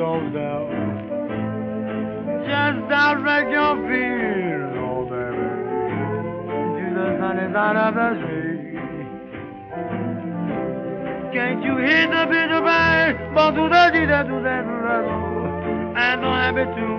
[0.00, 0.66] On, knows there.
[2.48, 5.48] Just direct your feet, oh baby,
[6.78, 8.58] to the sunny side of the street.
[11.32, 14.64] Can't you hear the bitter bang, bon to the do that do that
[15.98, 16.96] and don't have it too.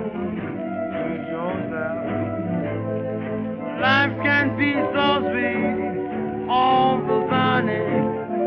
[3.81, 7.79] Life can be so sweet, all the sunny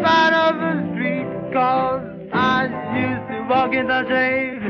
[0.04, 1.91] side of the street cause
[3.52, 4.62] used to walk the shade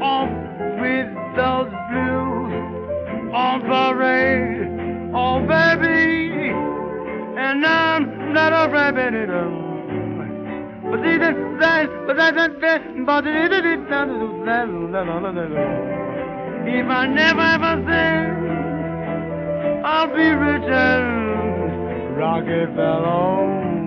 [0.00, 0.28] on
[0.80, 2.52] with those blues
[3.34, 4.68] on parade.
[5.14, 6.50] Oh baby
[7.38, 9.62] and I'm not a rabbit at all.
[10.90, 13.80] But see that that but that that that but it it it
[16.64, 18.30] if I never ever sing
[19.84, 23.81] I'll be rich and Rockefeller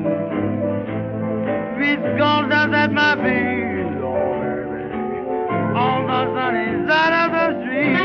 [2.49, 3.83] does at my baby,
[5.83, 8.04] on the sunny side of the street.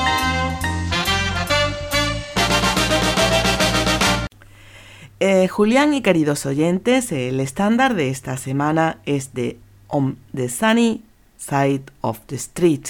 [5.23, 11.03] Eh, Julián y queridos oyentes, el estándar de esta semana es de On the Sunny
[11.37, 12.85] Side of the Street,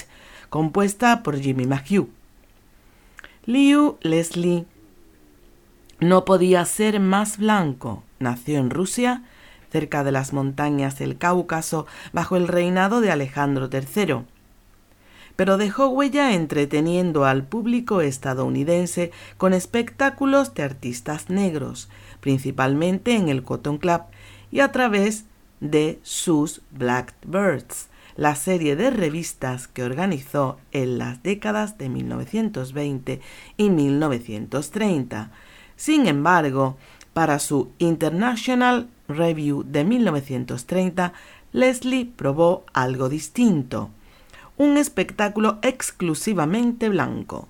[0.48, 2.08] compuesta por Jimmy McHugh.
[3.44, 4.64] Liu Leslie
[6.00, 8.02] no podía ser más blanco.
[8.18, 9.24] Nació en Rusia,
[9.70, 14.22] cerca de las montañas del Cáucaso, bajo el reinado de Alejandro III.
[15.36, 21.90] Pero dejó huella entreteniendo al público estadounidense con espectáculos de artistas negros,
[22.22, 24.00] principalmente en el Cotton Club
[24.50, 25.26] y a través
[25.60, 33.20] de sus Blackbirds, la serie de revistas que organizó en las décadas de 1920
[33.58, 35.30] y 1930
[35.82, 36.76] sin embargo,
[37.12, 41.12] para su International Review de 1930,
[41.50, 43.90] Leslie probó algo distinto,
[44.56, 47.48] un espectáculo exclusivamente blanco.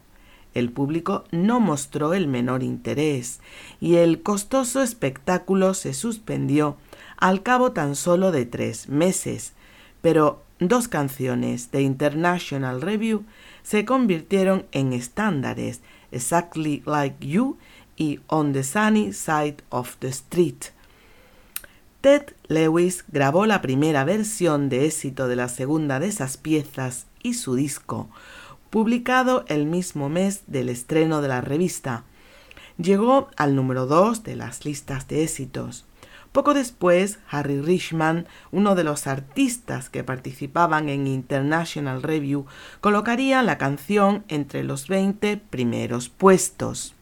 [0.55, 3.41] El público no mostró el menor interés
[3.81, 6.77] y el costoso espectáculo se suspendió
[7.17, 9.53] al cabo tan solo de tres meses,
[10.03, 13.25] pero dos canciones de International Review
[13.63, 17.57] se convirtieron en estándares, Exactly Like You
[17.97, 20.65] y On the Sunny Side of the Street.
[22.01, 27.35] Ted Lewis grabó la primera versión de éxito de la segunda de esas piezas y
[27.35, 28.09] su disco,
[28.73, 32.05] publicado el mismo mes del estreno de la revista.
[32.79, 35.85] Llegó al número 2 de las listas de éxitos.
[36.33, 42.47] Poco después, Harry Richman, uno de los artistas que participaban en International Review,
[42.81, 46.95] colocaría la canción entre los 20 primeros puestos.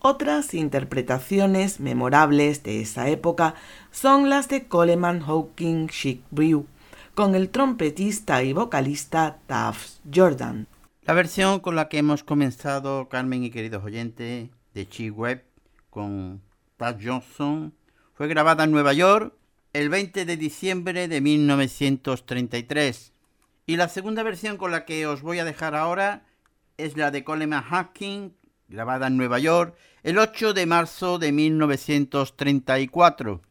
[0.00, 3.54] Otras interpretaciones memorables de esa época
[3.92, 6.66] son las de Coleman Hawking Chic Brew,
[7.14, 10.66] con el trompetista y vocalista Taft Jordan.
[11.06, 15.44] La versión con la que hemos comenzado, Carmen y queridos oyentes, de Chick Webb
[15.90, 16.40] con
[16.78, 17.74] Taft Johnson,
[18.14, 19.34] fue grabada en Nueva York
[19.74, 23.12] el 20 de diciembre de 1933.
[23.66, 26.24] Y la segunda versión con la que os voy a dejar ahora
[26.78, 28.30] es la de Coleman Hawking
[28.68, 33.42] grabada en Nueva York el 8 de marzo de 1934.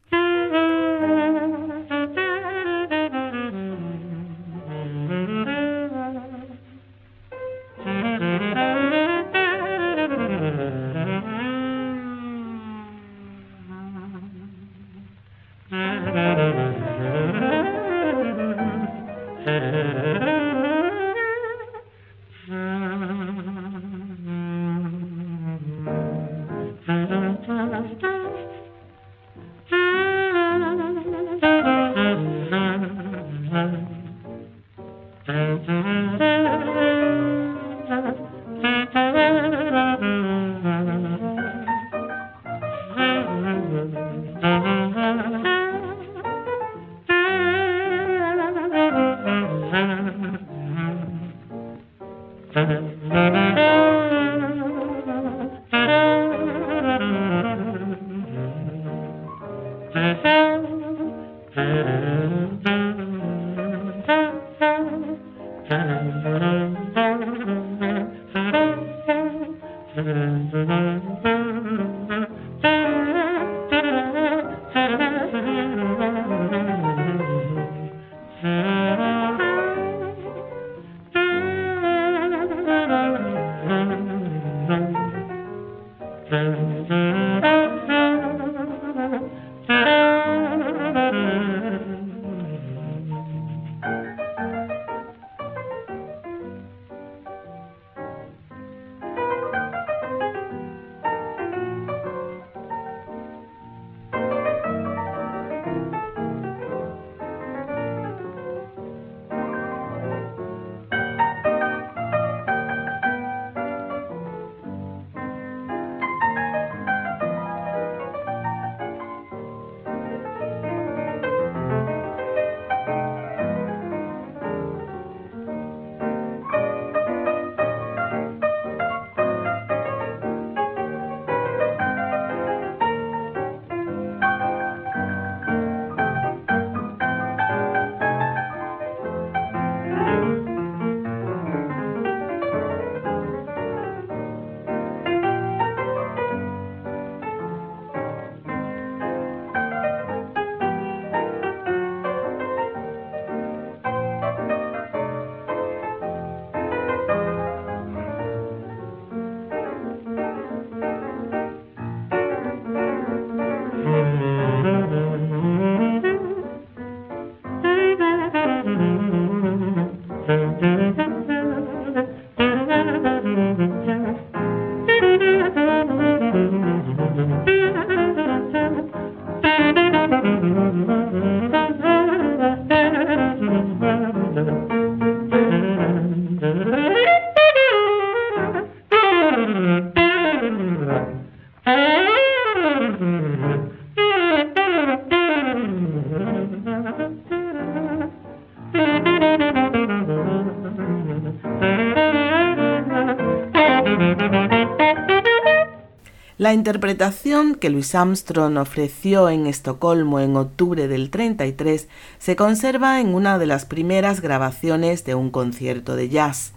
[206.44, 213.14] La interpretación que Louis Armstrong ofreció en Estocolmo en octubre del 33 se conserva en
[213.14, 216.52] una de las primeras grabaciones de un concierto de jazz,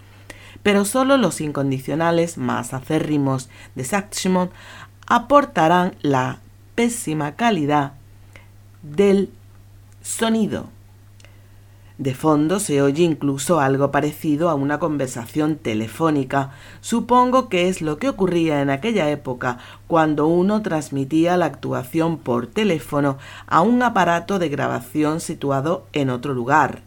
[0.62, 4.52] pero solo los incondicionales más acérrimos de Saxmont
[5.06, 6.40] aportarán la
[6.74, 7.94] pésima calidad
[8.82, 9.30] del
[10.02, 10.68] sonido.
[11.98, 16.52] De fondo se oye incluso algo parecido a una conversación telefónica.
[16.80, 22.46] Supongo que es lo que ocurría en aquella época cuando uno transmitía la actuación por
[22.46, 26.82] teléfono a un aparato de grabación situado en otro lugar.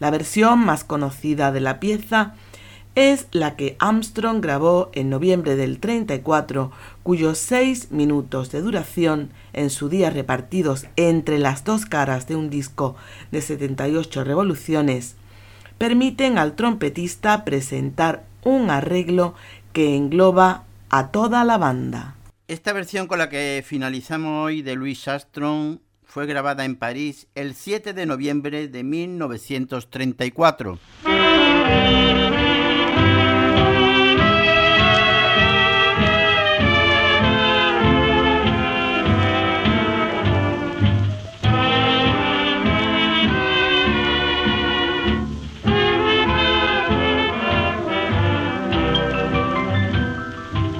[0.00, 2.34] La versión más conocida de la pieza
[2.96, 6.72] es la que Armstrong grabó en noviembre del 34,
[7.04, 12.50] cuyos seis minutos de duración, en su día repartidos entre las dos caras de un
[12.50, 12.96] disco
[13.30, 15.14] de 78 revoluciones,
[15.78, 19.34] permiten al trompetista presentar un arreglo
[19.72, 22.16] que engloba a toda la banda.
[22.48, 27.54] Esta versión con la que finalizamos hoy de Louis Armstrong fue grabada en París el
[27.54, 30.78] 7 de noviembre de 1934.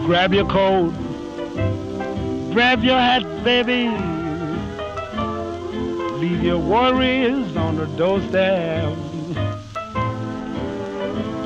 [0.04, 0.92] Grab your coat,
[2.52, 3.88] grab your hat, baby.
[6.18, 8.94] Leave your worries on the doorstep.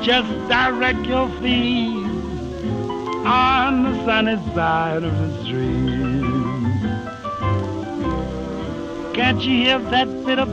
[0.03, 2.05] Just direct your feet
[3.25, 6.19] on the sunny side of the street.
[9.13, 10.49] Can't you hear that bit of?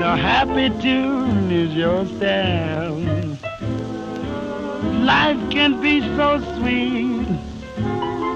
[0.00, 3.53] The happy tune is your step.
[5.04, 7.28] Life can be so sweet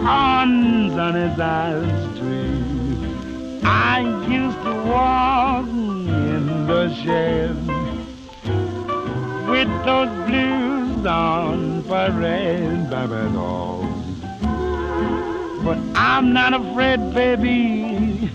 [0.06, 3.62] on sunny side street.
[3.64, 7.56] I used to walk in the shed
[9.48, 13.82] with those blues on parade, baby doll.
[15.64, 18.30] But I'm not afraid, baby.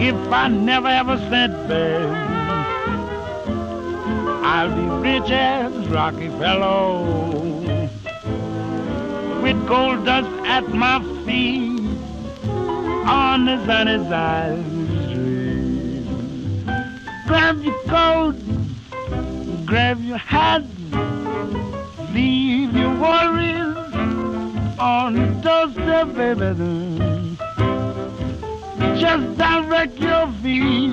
[0.00, 2.08] if I never ever sent babe.
[4.44, 7.58] I'll be rich as Rockefeller
[9.42, 11.80] with gold dust at my feet
[13.08, 14.64] on the sunny side
[15.04, 16.06] street.
[17.26, 18.36] Grab your coat,
[19.66, 20.62] grab your hat,
[22.12, 23.76] leave your worries
[24.78, 27.47] on the doorstep, baby
[28.78, 30.92] just direct your feet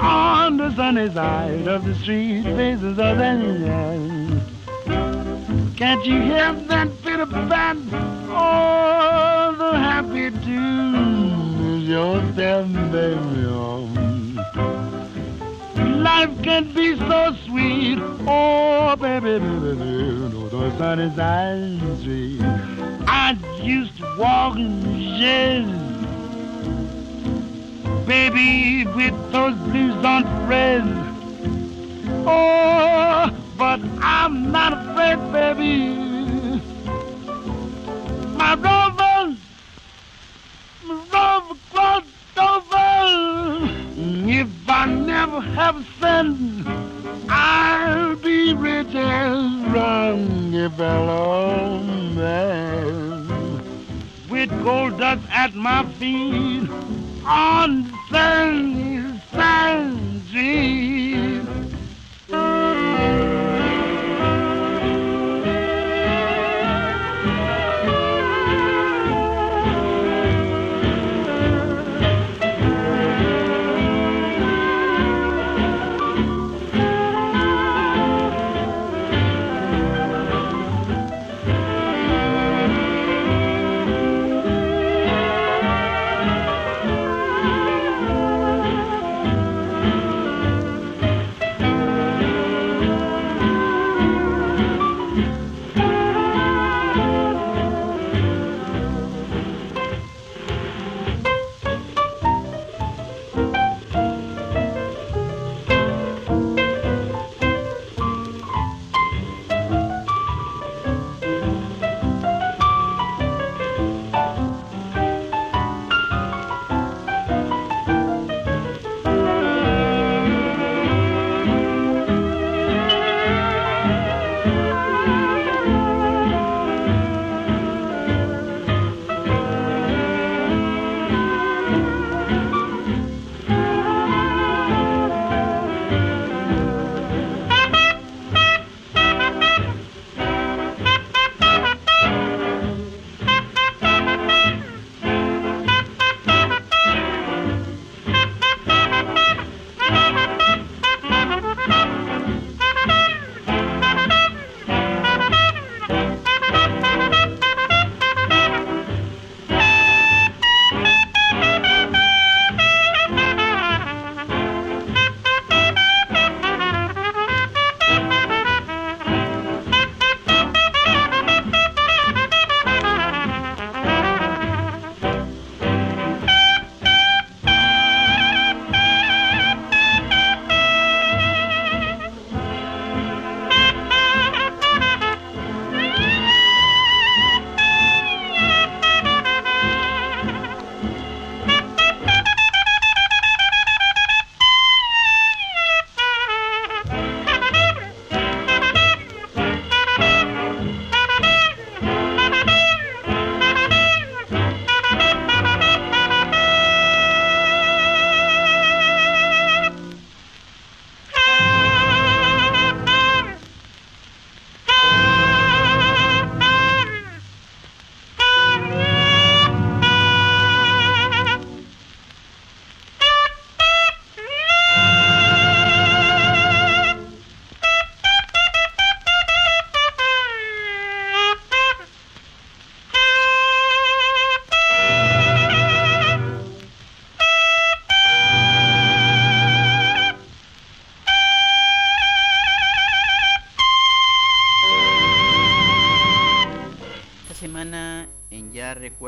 [0.00, 4.42] on the sunny side of the street, faces of the
[5.76, 7.90] Can't you hear that bit of band?
[8.30, 13.38] Oh, the happy tune is your step, baby.
[16.00, 17.98] Life can be so sweet.
[18.26, 22.40] Oh, baby, baby, baby, the sunny side of the street.
[23.06, 25.97] I used to walk in the shade
[28.08, 30.82] baby, with those blues on red.
[32.26, 35.94] Oh, but I'm not afraid, baby.
[38.34, 39.36] My rover,
[40.86, 42.88] my rover crossed over.
[44.26, 46.66] If I never have a cent,
[47.28, 51.12] I'll be rich as Rockefeller
[52.14, 53.28] man.
[54.30, 56.70] With gold dust at my feet
[57.28, 57.77] on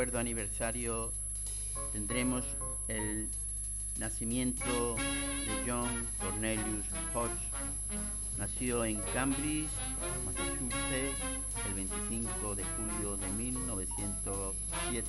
[0.01, 1.13] recuerdo aniversario,
[1.93, 2.43] tendremos
[2.89, 3.29] el
[3.99, 7.29] nacimiento de John Cornelius Hodge.
[8.39, 9.69] Nació en Cambridge,
[10.25, 11.21] Massachusetts,
[11.69, 15.07] el 25 de julio de 1907.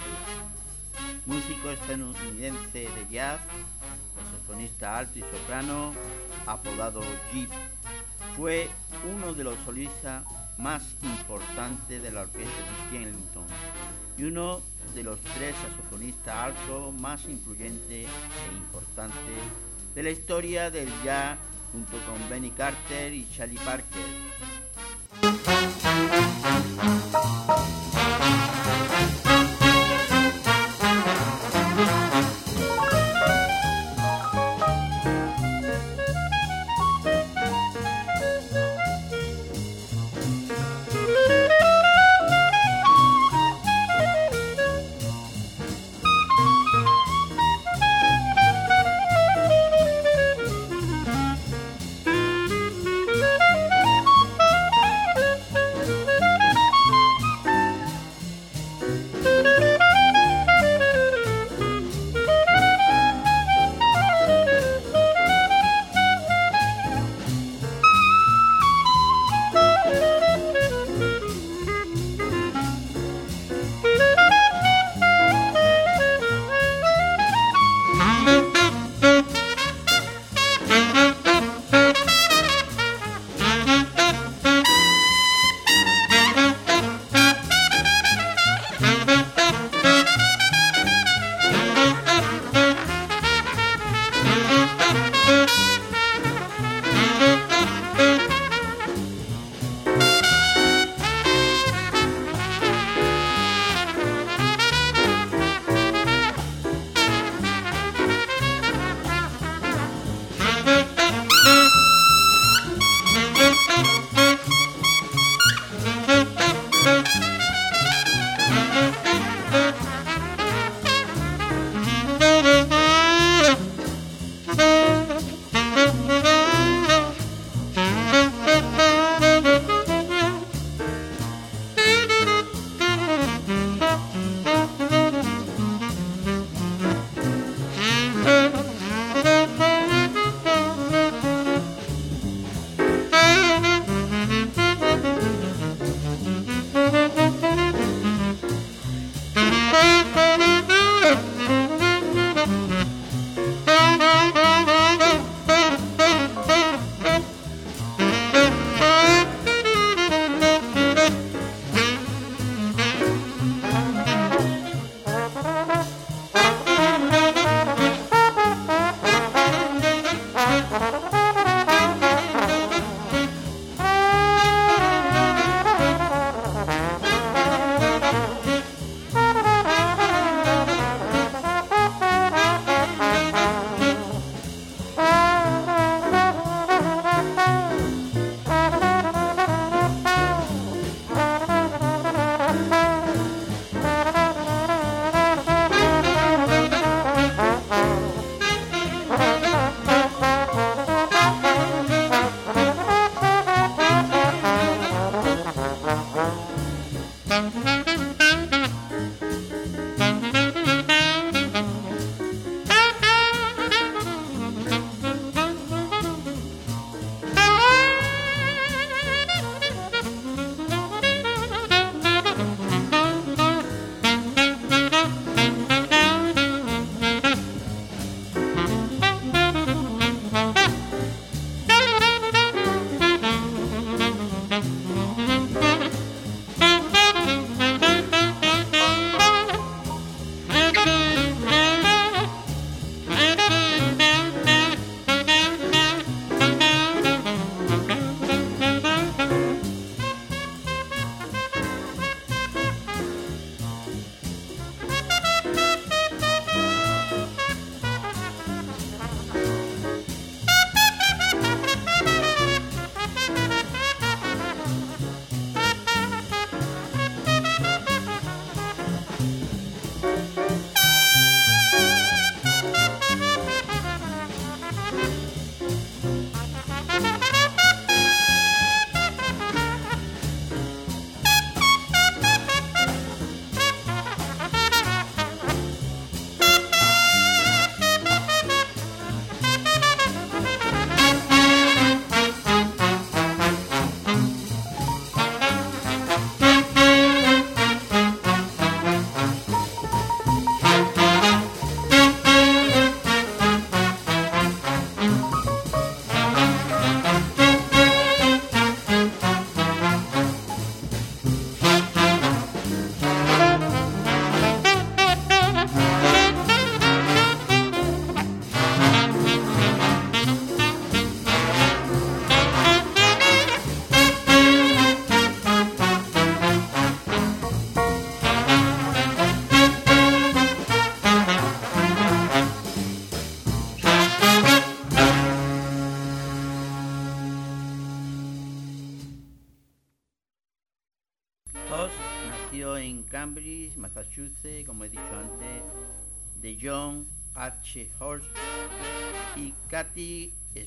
[1.26, 3.40] Músico estadounidense de jazz,
[4.14, 5.94] saxofonista alto y soprano,
[6.46, 7.00] apodado
[7.32, 7.50] Jeep.
[8.36, 8.70] Fue
[9.10, 10.26] uno de los solistas
[10.58, 12.52] más importantes de la orquesta
[12.92, 13.46] de Ellington
[14.18, 14.62] y uno
[14.94, 19.16] de los tres saxofonistas altos más influyentes e importantes
[19.96, 21.38] de la historia del jazz
[21.72, 24.06] junto con Benny Carter y Charlie Parker.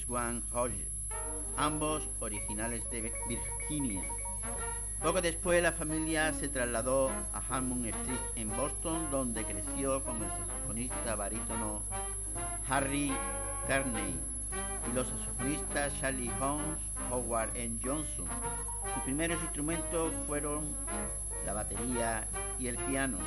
[0.07, 0.89] Swan Hodge,
[1.57, 4.03] ambos originales de Virginia.
[5.03, 10.31] Poco después la familia se trasladó a Hammond Street en Boston, donde creció con el
[10.31, 11.83] saxofonista barítono
[12.69, 13.13] Harry
[13.69, 14.17] Carney
[14.91, 16.79] y los saxofonistas Charlie Holmes,
[17.11, 17.79] Howard N.
[17.85, 18.27] Johnson.
[18.95, 20.75] Sus primeros instrumentos fueron
[21.45, 22.27] la batería
[22.59, 23.19] y el piano.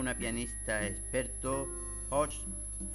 [0.00, 1.68] Una pianista experto,
[2.08, 2.40] Hodge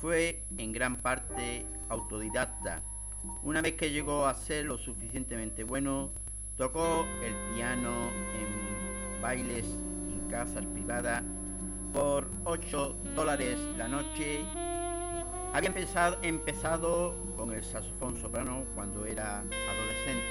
[0.02, 2.82] fue en gran parte autodidacta.
[3.44, 6.10] Una vez que llegó a ser lo suficientemente bueno,
[6.58, 11.24] tocó el piano en bailes en casas privadas
[11.94, 14.44] por 8 dólares la noche.
[15.54, 20.26] Había empezado, empezado con el saxofón soprano cuando era adolescente.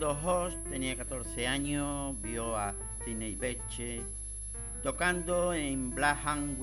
[0.00, 2.72] Cuando Hoss tenía 14 años, vio a
[3.04, 4.02] Sidney Bechet
[4.82, 6.58] tocando en Black Hand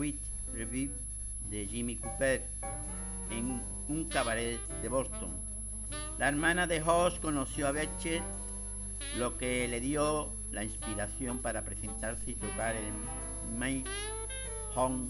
[0.55, 0.89] Review
[1.51, 2.41] de Jimmy Cooper
[3.29, 5.29] en un cabaret de Boston.
[6.17, 8.23] La hermana de Hoss conoció a Bechet,
[9.19, 13.83] lo que le dio la inspiración para presentarse y tocar en My
[14.73, 15.09] Home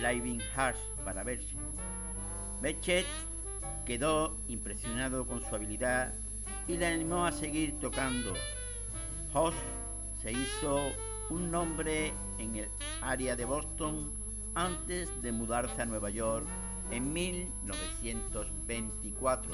[0.00, 1.54] Living Hearts para verse.
[2.60, 3.06] Bechet
[3.86, 6.12] quedó impresionado con su habilidad
[6.68, 8.34] y la animó a seguir tocando.
[9.32, 9.54] Hoss
[10.22, 10.78] se hizo
[11.30, 12.68] un nombre en el
[13.00, 14.10] área de Boston
[14.54, 16.44] antes de mudarse a Nueva York
[16.90, 19.52] en 1924.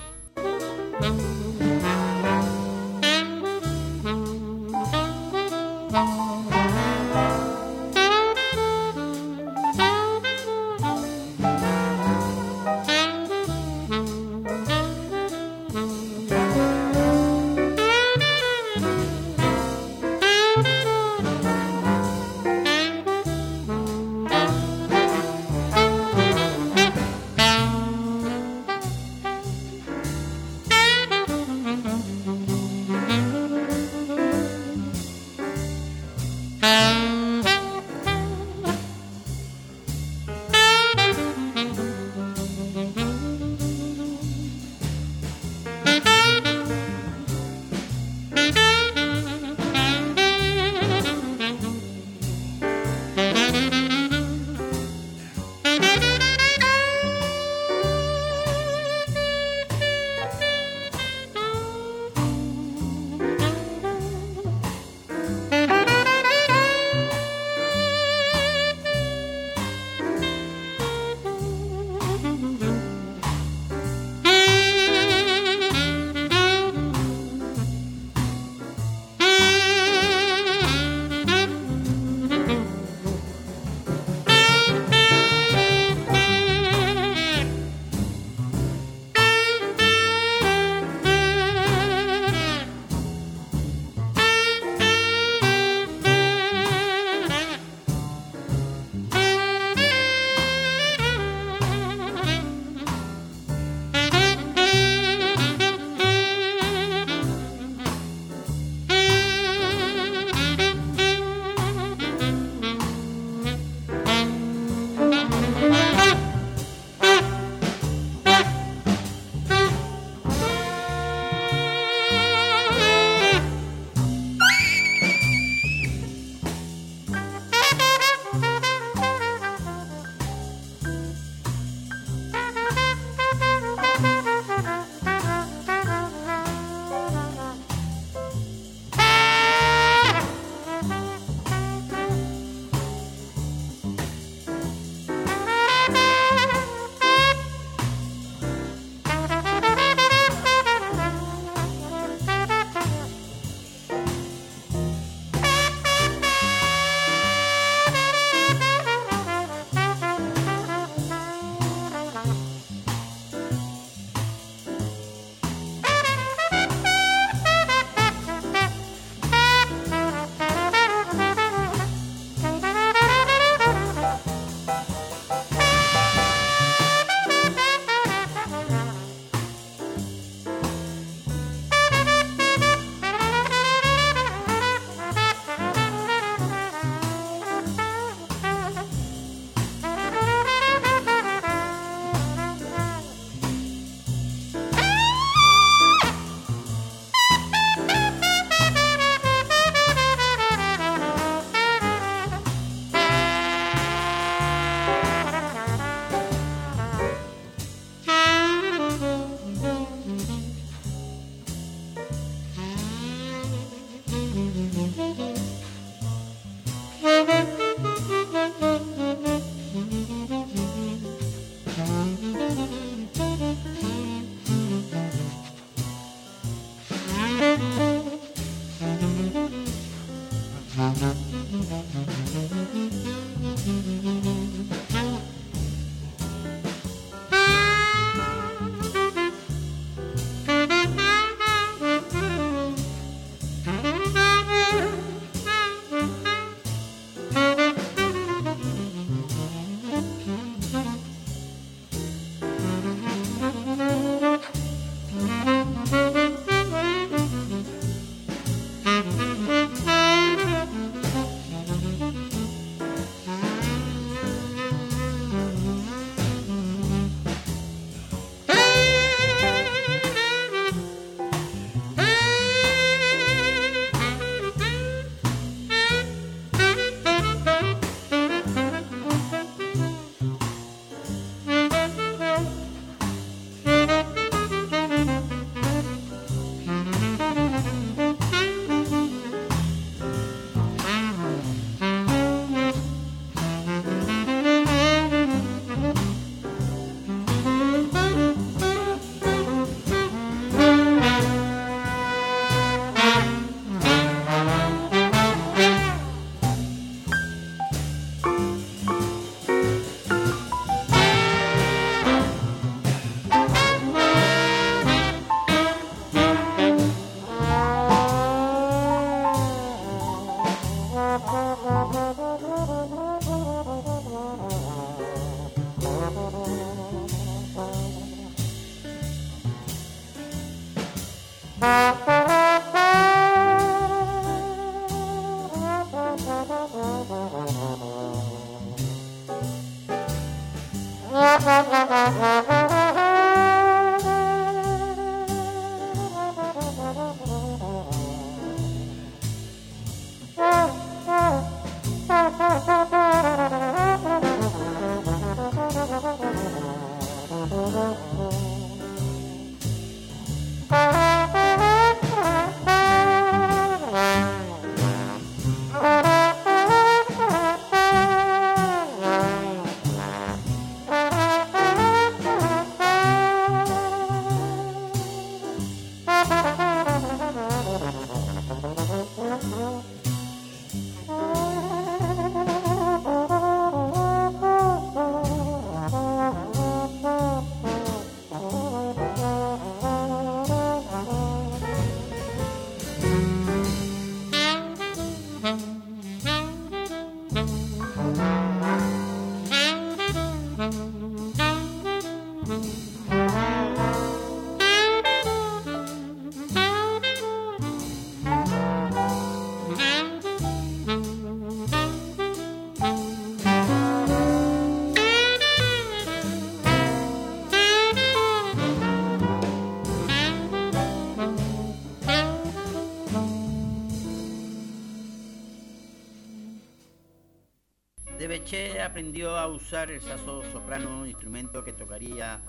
[428.82, 432.40] Aprendió a usar el saxo soprano, instrumento que tocaría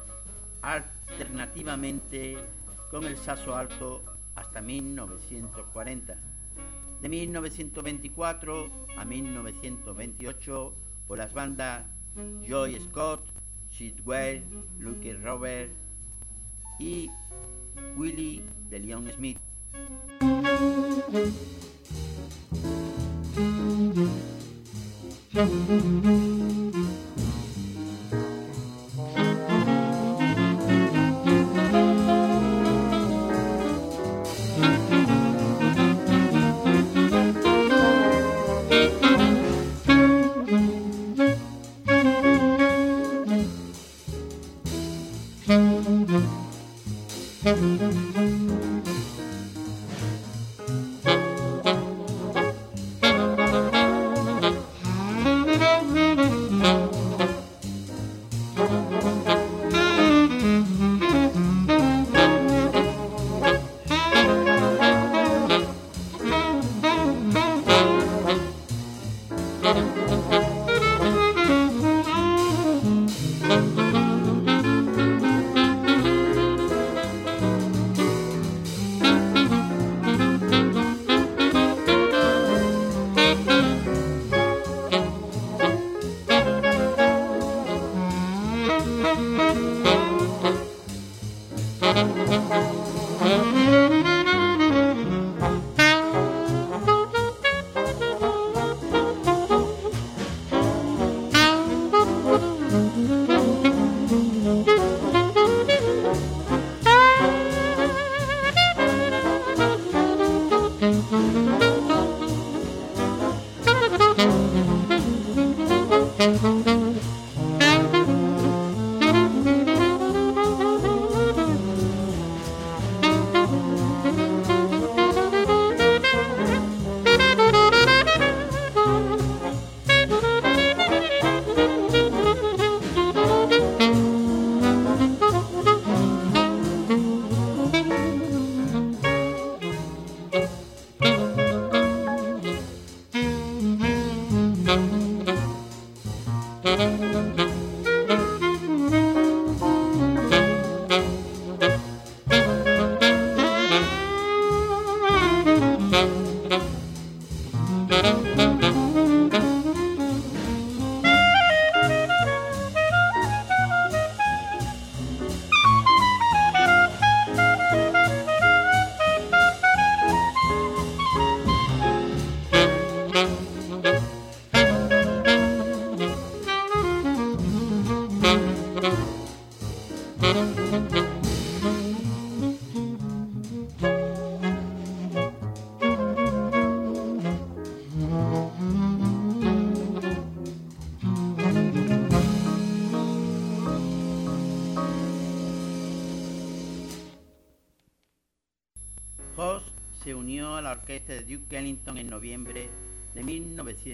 [0.62, 2.38] alternativamente
[2.90, 4.02] con el saxo alto
[4.36, 6.16] hasta 1940.
[7.02, 10.74] De 1924 a 1928
[11.06, 11.86] por las bandas
[12.48, 13.22] Joy Scott,
[13.70, 14.42] Sidwell,
[14.80, 15.72] Luke Robert
[16.80, 17.10] y
[17.98, 19.40] Willie de Leon Smith.
[25.40, 26.39] Mm-hmm.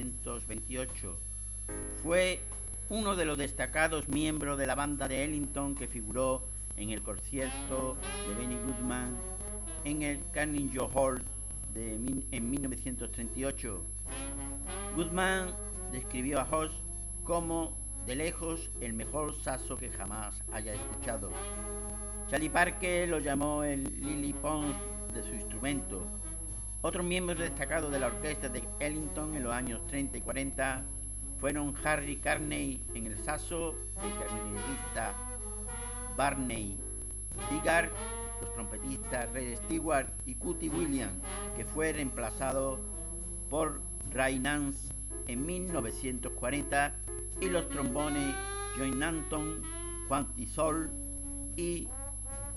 [0.04, 1.18] 1928.
[2.04, 2.42] Fue
[2.90, 6.44] uno de los destacados miembros de la banda de Ellington que figuró
[6.78, 7.96] en el concierto
[8.28, 9.16] de Benny Goodman
[9.86, 11.22] en el Carnegie Hall
[11.74, 11.94] de,
[12.32, 13.82] en 1938.
[14.96, 15.54] Goodman
[15.92, 16.72] describió a Hoss
[17.24, 17.74] como
[18.06, 21.32] de lejos el mejor saxo que jamás haya escuchado.
[22.30, 24.76] Charlie Parker lo llamó el Lily Pond
[25.14, 26.06] de su instrumento.
[26.86, 30.84] Otros miembros destacados de la orquesta de Ellington en los años 30 y 40
[31.40, 33.74] fueron Harry Carney en el saxo,
[34.04, 35.16] el clarinetista
[36.16, 36.78] Barney
[37.50, 37.90] Bigard,
[38.40, 41.16] los trompetistas Red Stewart y Cootie Williams,
[41.58, 42.80] que fue reemplazado
[43.50, 43.82] por
[44.12, 44.88] Ray Nance
[45.28, 46.94] en 1940
[47.42, 48.36] y los trombones
[48.78, 49.64] John Nanton,
[50.08, 50.92] Juan Tisol
[51.58, 51.88] y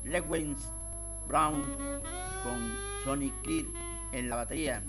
[0.04, 0.68] Lewis
[1.26, 1.62] Brown
[2.44, 2.74] con
[3.04, 3.64] Sonny Creed
[4.12, 4.82] en la batería.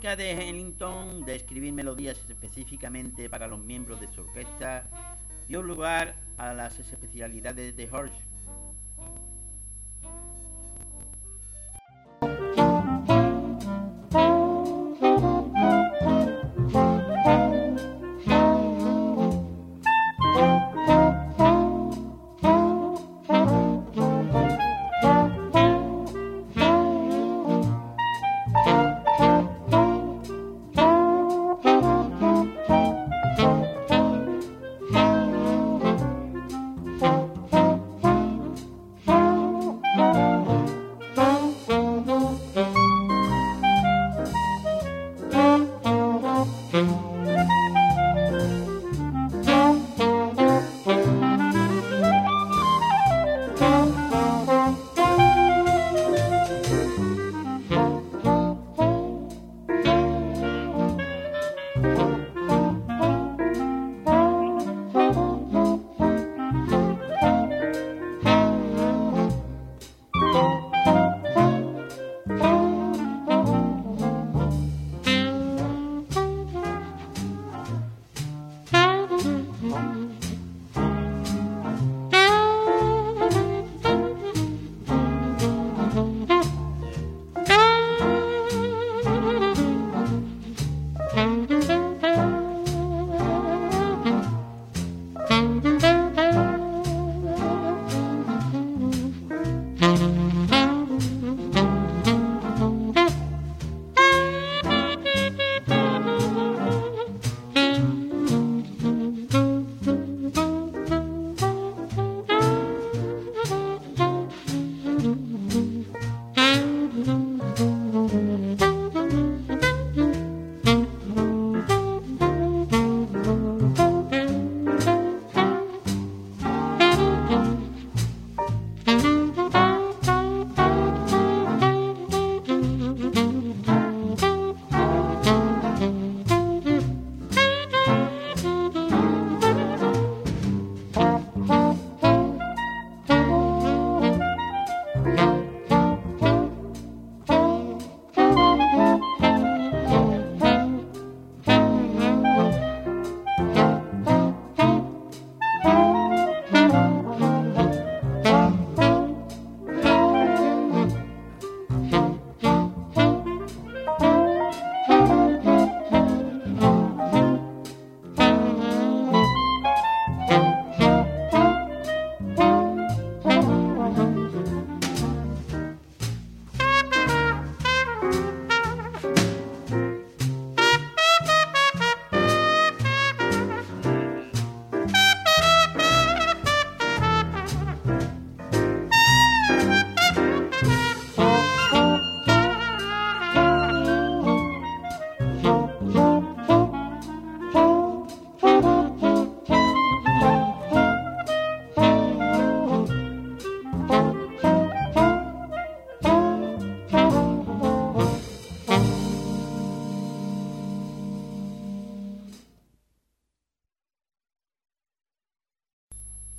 [0.03, 4.85] De Ellington de escribir melodías específicamente para los miembros de su orquesta
[5.47, 7.87] dio lugar a las especialidades de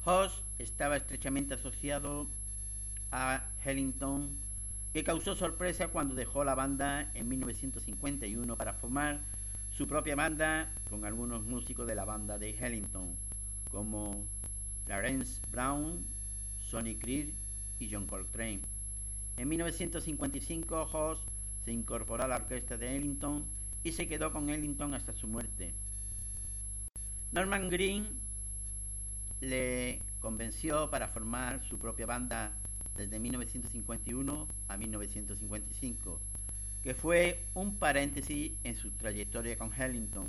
[0.05, 2.27] Horst estaba estrechamente asociado
[3.11, 4.29] a Hellington,
[4.91, 9.21] que causó sorpresa cuando dejó la banda en 1951 para formar
[9.71, 13.15] su propia banda con algunos músicos de la banda de Hellington,
[13.71, 14.23] como
[14.87, 16.05] Lawrence Brown,
[16.69, 17.29] Sonny Creed
[17.79, 18.61] y John Coltrane.
[19.37, 21.19] En 1955 Hoss
[21.65, 23.45] se incorporó a la orquesta de Ellington
[23.83, 25.73] y se quedó con Ellington hasta su muerte.
[27.31, 28.22] Norman Green
[29.43, 32.53] le convenció para formar su propia banda
[32.95, 36.19] desde 1951 a 1955,
[36.81, 40.27] que fue un paréntesis en su trayectoria con Ellington.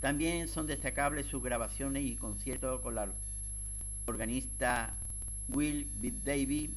[0.00, 3.12] También son destacables sus grabaciones y conciertos con la
[4.06, 4.96] organista
[5.48, 6.12] Will B.
[6.24, 6.74] Davy,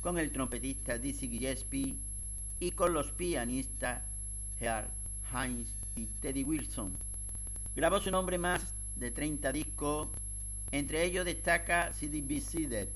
[0.00, 1.96] con el trompetista Dizzy Gillespie
[2.60, 4.02] y con los pianistas
[4.60, 4.88] Herr
[5.32, 6.92] Heinz y Teddy Wilson.
[7.74, 10.08] Grabó su nombre más de 30 discos,
[10.72, 12.88] entre ellos destaca Seeded,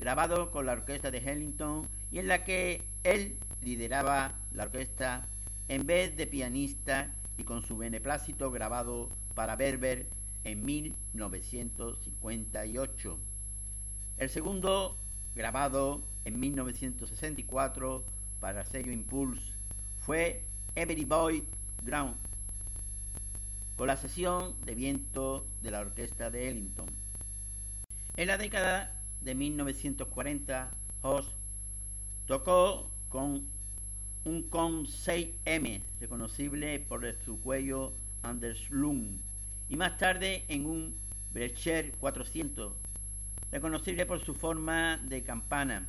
[0.00, 5.26] grabado con la orquesta de Hellington y en la que él lideraba la orquesta
[5.68, 10.06] en vez de pianista y con su beneplácito grabado para Berber
[10.44, 13.18] en 1958.
[14.18, 14.98] El segundo,
[15.34, 18.04] grabado en 1964
[18.40, 19.52] para sello Impulse,
[20.04, 20.42] fue
[20.74, 21.44] Every Boy
[21.84, 22.16] Ground,
[23.76, 27.01] con la sesión de viento de la orquesta de Ellington.
[28.14, 28.92] En la década
[29.22, 31.26] de 1940, Hoss
[32.26, 33.46] tocó con
[34.24, 39.18] un COM 6M, reconocible por su cuello Anderslund,
[39.70, 40.94] y más tarde en un
[41.32, 42.74] Brecher 400,
[43.50, 45.88] reconocible por su forma de campana.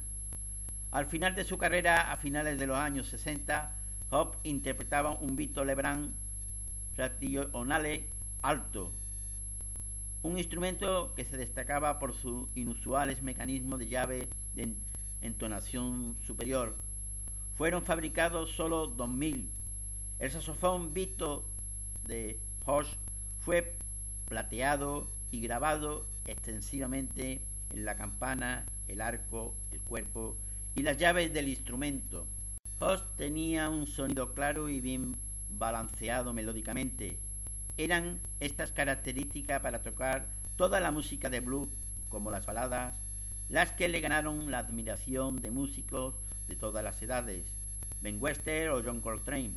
[0.92, 3.70] Al final de su carrera, a finales de los años 60,
[4.12, 6.14] Hop interpretaba un Vito Lebrun
[6.96, 8.08] radionale
[8.42, 8.94] alto,
[10.24, 14.74] un instrumento que se destacaba por su inusuales mecanismos de llave de
[15.22, 16.76] entonación superior.
[17.58, 19.50] Fueron fabricados solo 2000.
[20.20, 21.44] El saxofón Vito
[22.08, 22.96] de Horsch
[23.42, 23.76] fue
[24.28, 27.42] plateado y grabado extensivamente
[27.74, 30.38] en la campana, el arco, el cuerpo
[30.76, 32.26] y las llaves del instrumento.
[32.80, 35.16] Host tenía un sonido claro y bien
[35.50, 37.18] balanceado melódicamente.
[37.78, 41.70] Eran estas características para tocar toda la música de blues,
[42.10, 42.94] como las baladas,
[43.50, 46.14] las que le ganaron la admiración de músicos
[46.48, 47.46] de todas las edades,
[48.02, 49.54] Ben Wester o John Coltrane,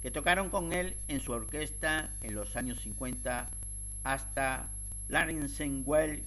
[0.00, 3.48] que tocaron con él en su orquesta en los años 50
[4.04, 4.68] hasta
[5.08, 5.38] Larry
[5.84, 6.22] Well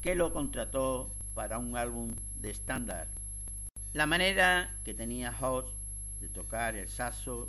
[0.00, 3.08] que lo contrató para un álbum de estándar.
[3.92, 5.72] La manera que tenía Hodge
[6.20, 7.48] de tocar el saxo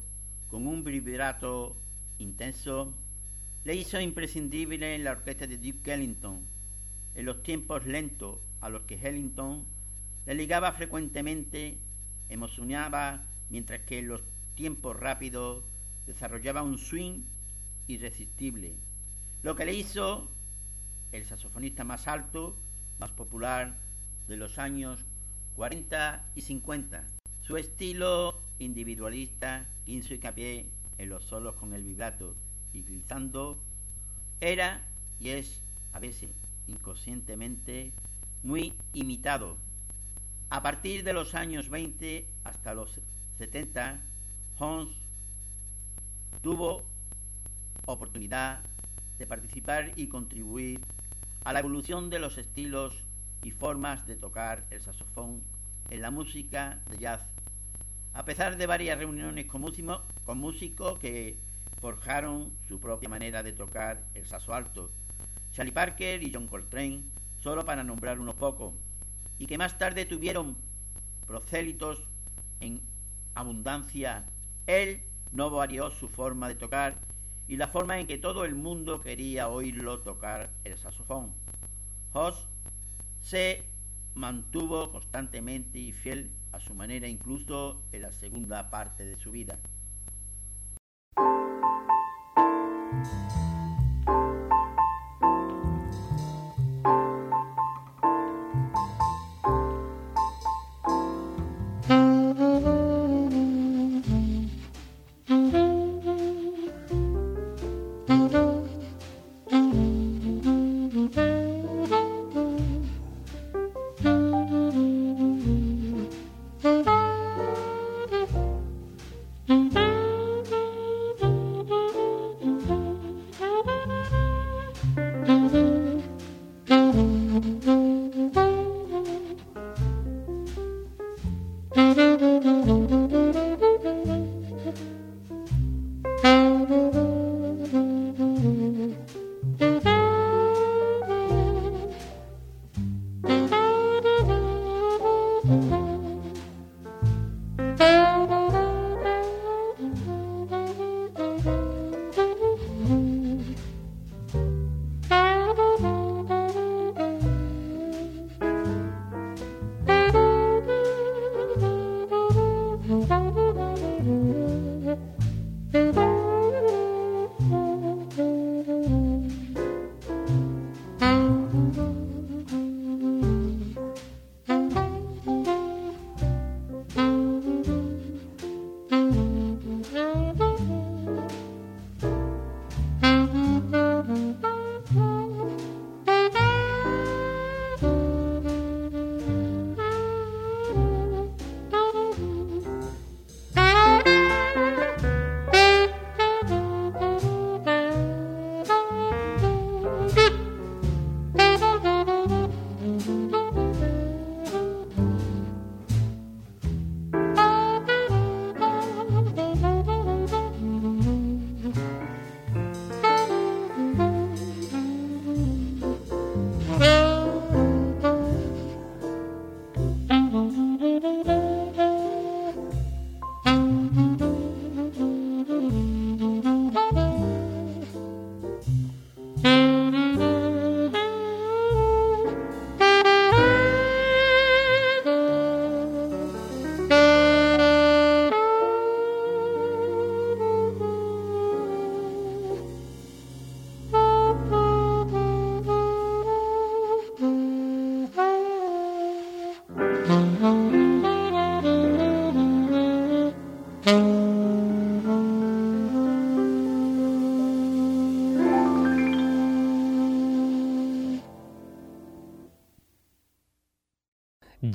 [0.49, 1.75] con un vibrato
[2.17, 2.93] intenso
[3.65, 6.39] le hizo imprescindible en la orquesta de Duke Ellington,
[7.15, 9.65] en los tiempos lentos a los que Ellington
[10.27, 11.75] le ligaba frecuentemente,
[12.29, 14.21] emocionaba, mientras que en los
[14.53, 15.63] tiempos rápidos
[16.05, 17.21] desarrollaba un swing
[17.87, 18.75] irresistible,
[19.41, 20.29] lo que le hizo
[21.11, 22.55] el saxofonista más alto,
[22.99, 23.73] más popular
[24.27, 24.99] de los años
[25.55, 27.03] 40 y 50.
[27.41, 30.67] Su estilo individualista hizo hincapié
[30.99, 32.35] en los solos con el vibrato
[32.75, 33.03] y
[34.41, 34.81] era
[35.19, 35.61] y es
[35.93, 36.29] a veces
[36.67, 37.91] inconscientemente
[38.43, 39.57] muy imitado.
[40.49, 42.99] A partir de los años 20 hasta los
[43.39, 43.99] 70,
[44.59, 44.89] Hans
[46.41, 46.83] tuvo
[47.85, 48.61] oportunidad
[49.17, 50.81] de participar y contribuir
[51.43, 52.93] a la evolución de los estilos
[53.43, 55.41] y formas de tocar el saxofón
[55.89, 57.21] en la música de jazz.
[58.13, 61.37] A pesar de varias reuniones con, músicos, que
[61.85, 64.89] forjaron su propia manera de tocar el saxo alto,
[65.51, 67.03] Charlie Parker y John Coltrane,
[67.43, 68.73] solo para nombrar unos pocos,
[69.37, 70.57] y que más tarde tuvieron
[71.27, 71.99] prosélitos
[72.59, 72.81] en
[73.35, 74.23] abundancia,
[74.65, 74.99] él
[75.31, 76.95] no varió su forma de tocar
[77.47, 81.31] y la forma en que todo el mundo quería oírlo tocar el saxofón.
[82.13, 82.47] Hoss
[83.21, 83.61] se
[84.15, 89.59] mantuvo constantemente y fiel a su manera incluso en la segunda parte de su vida.
[93.11, 93.44] thank you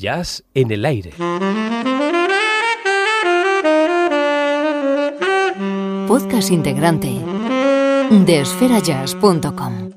[0.00, 1.12] Jazz en el aire.
[6.08, 7.20] Podcast integrante
[8.08, 9.90] de esferajazz.com.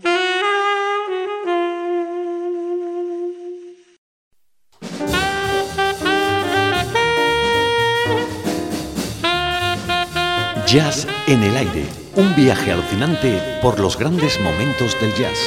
[10.67, 11.85] Jazz en el aire,
[12.17, 15.39] un viaje alucinante por los grandes momentos del jazz.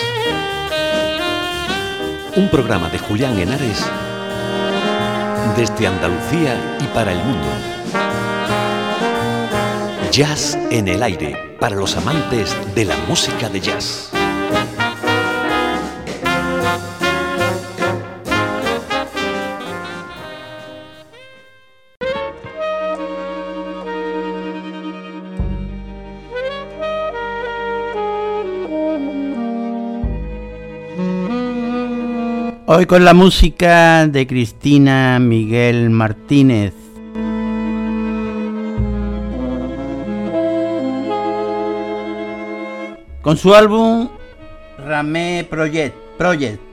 [2.36, 3.84] Un programa de Julián Henares
[5.54, 7.48] desde Andalucía y para el mundo.
[10.10, 14.15] Jazz en el aire, para los amantes de la música de jazz.
[32.78, 36.74] Hoy con la música de Cristina Miguel Martínez.
[43.22, 44.10] Con su álbum
[44.76, 45.96] Ramé Project.
[46.18, 46.65] Project.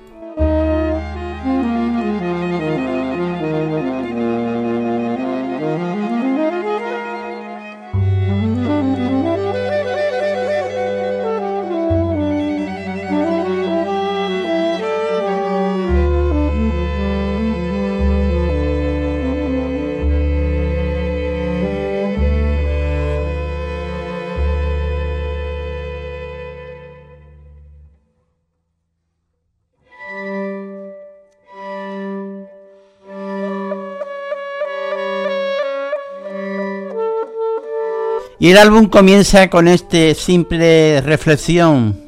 [38.43, 42.02] Y el álbum comienza con este simple reflexión.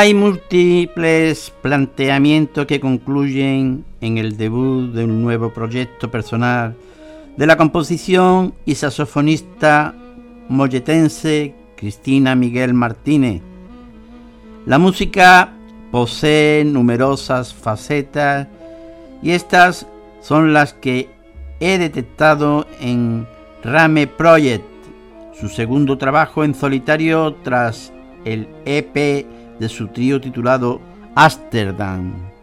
[0.00, 6.74] Hay múltiples planteamientos que concluyen en el debut de un nuevo proyecto personal
[7.36, 9.94] de la composición y saxofonista
[10.48, 13.42] molletense Cristina Miguel Martínez.
[14.64, 15.52] La música
[15.90, 18.48] posee numerosas facetas
[19.22, 19.86] y estas
[20.22, 21.10] son las que
[21.60, 23.26] he detectado en
[23.62, 24.64] Rame Project,
[25.38, 27.92] su segundo trabajo en solitario tras
[28.24, 29.26] el EP
[29.60, 30.80] de su trío titulado
[31.14, 32.39] Amsterdam.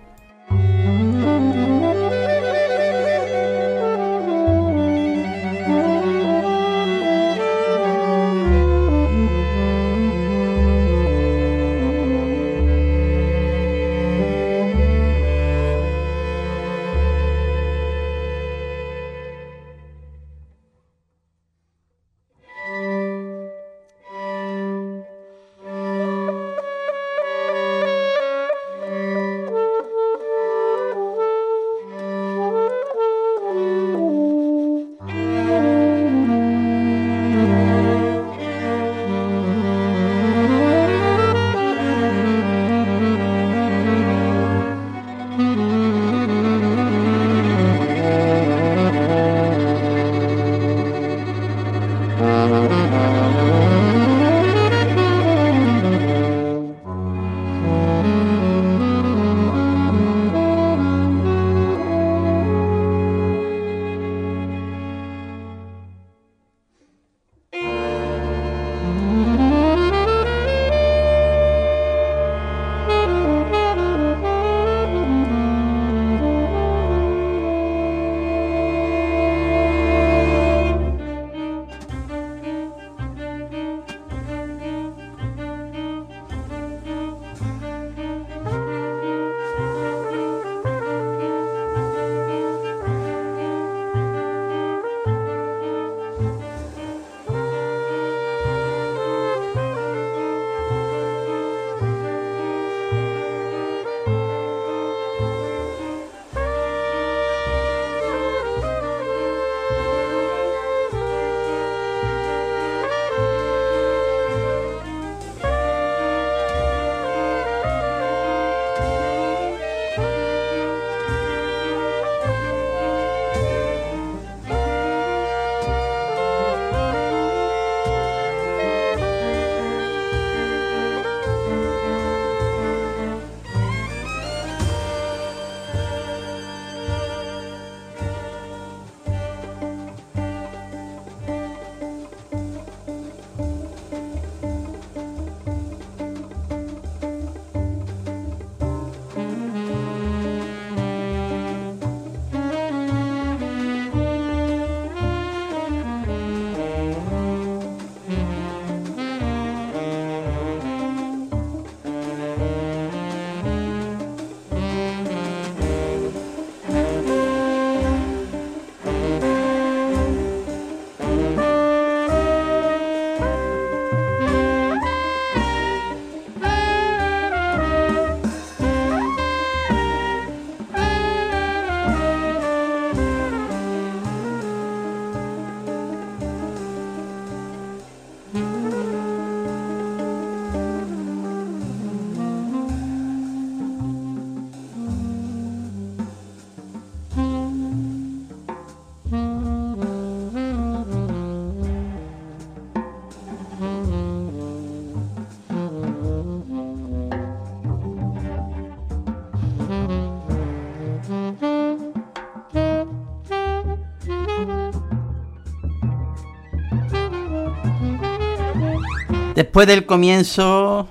[219.58, 220.88] Después del comienzo,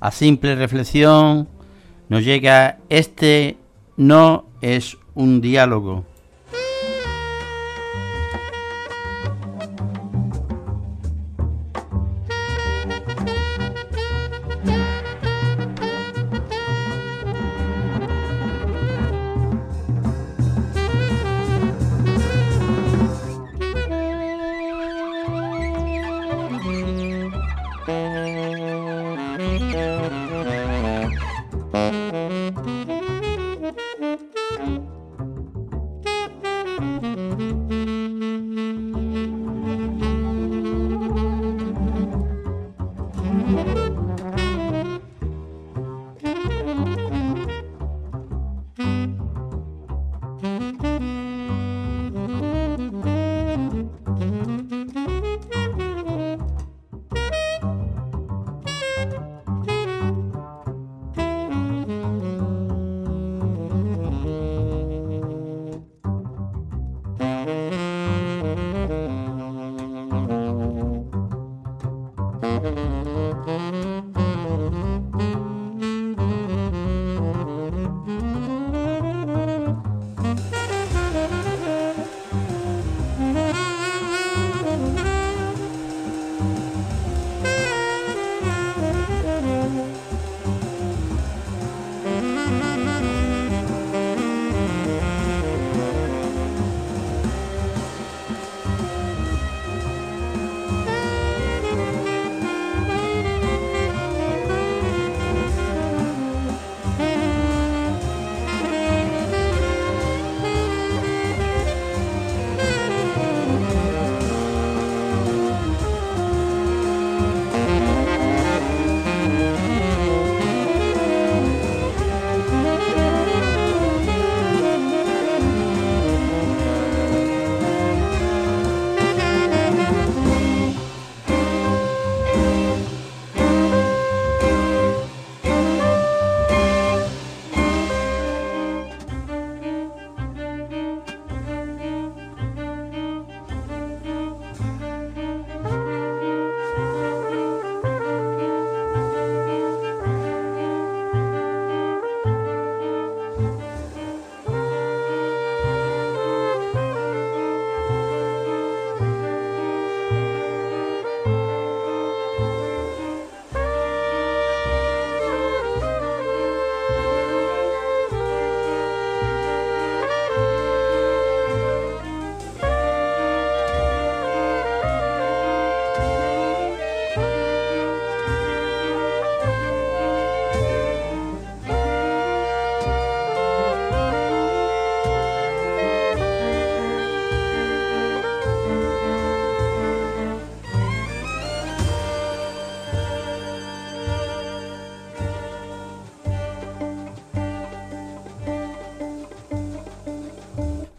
[0.00, 1.48] a simple reflexión,
[2.10, 3.56] nos llega este
[3.96, 6.04] no es un diálogo.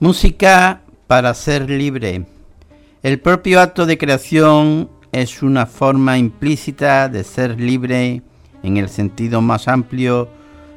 [0.02, 2.26] Música para ser libre.
[3.04, 8.22] El propio acto de creación es una forma implícita de ser libre
[8.64, 10.30] en el sentido más amplio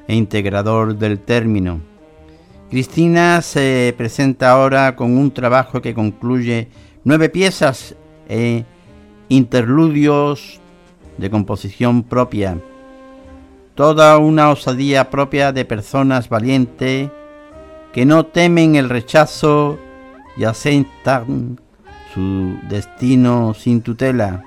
[0.09, 1.81] e integrador del término.
[2.69, 6.67] Cristina se presenta ahora con un trabajo que concluye
[7.05, 7.95] nueve piezas
[8.29, 8.65] e
[9.29, 10.61] interludios
[11.17, 12.59] de composición propia.
[13.77, 17.09] Toda una osadía propia de personas valientes
[17.93, 19.79] que no temen el rechazo
[20.37, 21.61] y aceptan
[22.15, 24.43] su destino sin tutela.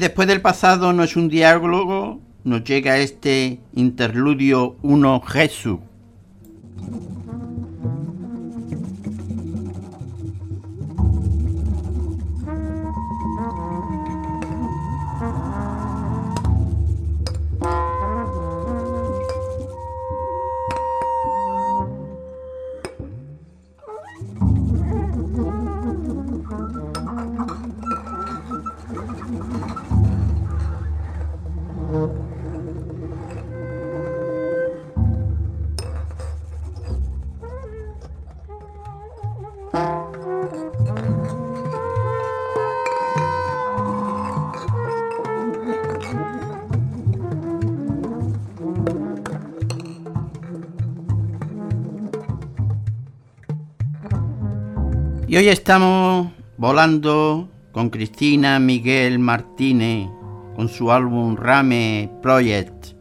[0.00, 5.78] Después del pasado no es un diálogo, nos llega este interludio 1 Jesús.
[55.70, 60.08] Estamos volando con Cristina Miguel Martínez
[60.56, 62.99] con su álbum Rame Project.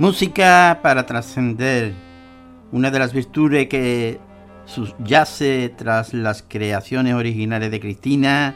[0.00, 1.92] Música para trascender,
[2.72, 4.18] una de las virtudes que
[4.64, 8.54] subyace tras las creaciones originales de Cristina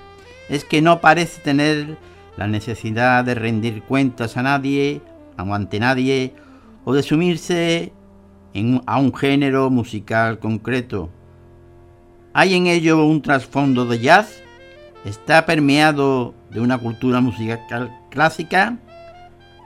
[0.49, 1.99] es que no parece tener
[2.39, 5.03] la necesidad de rendir cuentas a nadie,
[5.37, 6.33] ante nadie,
[6.87, 7.93] o de sumirse
[8.87, 11.11] a un género musical concreto.
[12.33, 14.43] Hay en ello un trasfondo de jazz,
[15.05, 18.79] está permeado de una cultura musical clásica,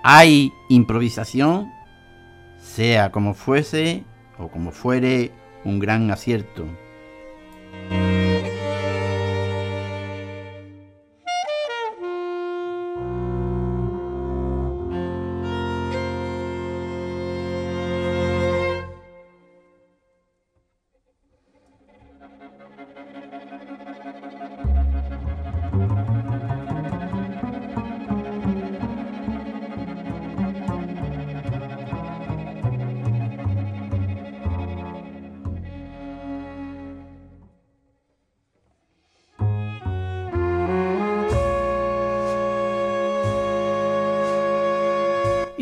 [0.02, 1.72] hay improvisación,
[2.58, 4.04] sea como fuese
[4.38, 5.32] o como fuere
[5.64, 6.66] un gran acierto.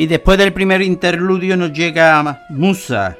[0.06, 3.16] Y después del primer interludio nos llega Musa,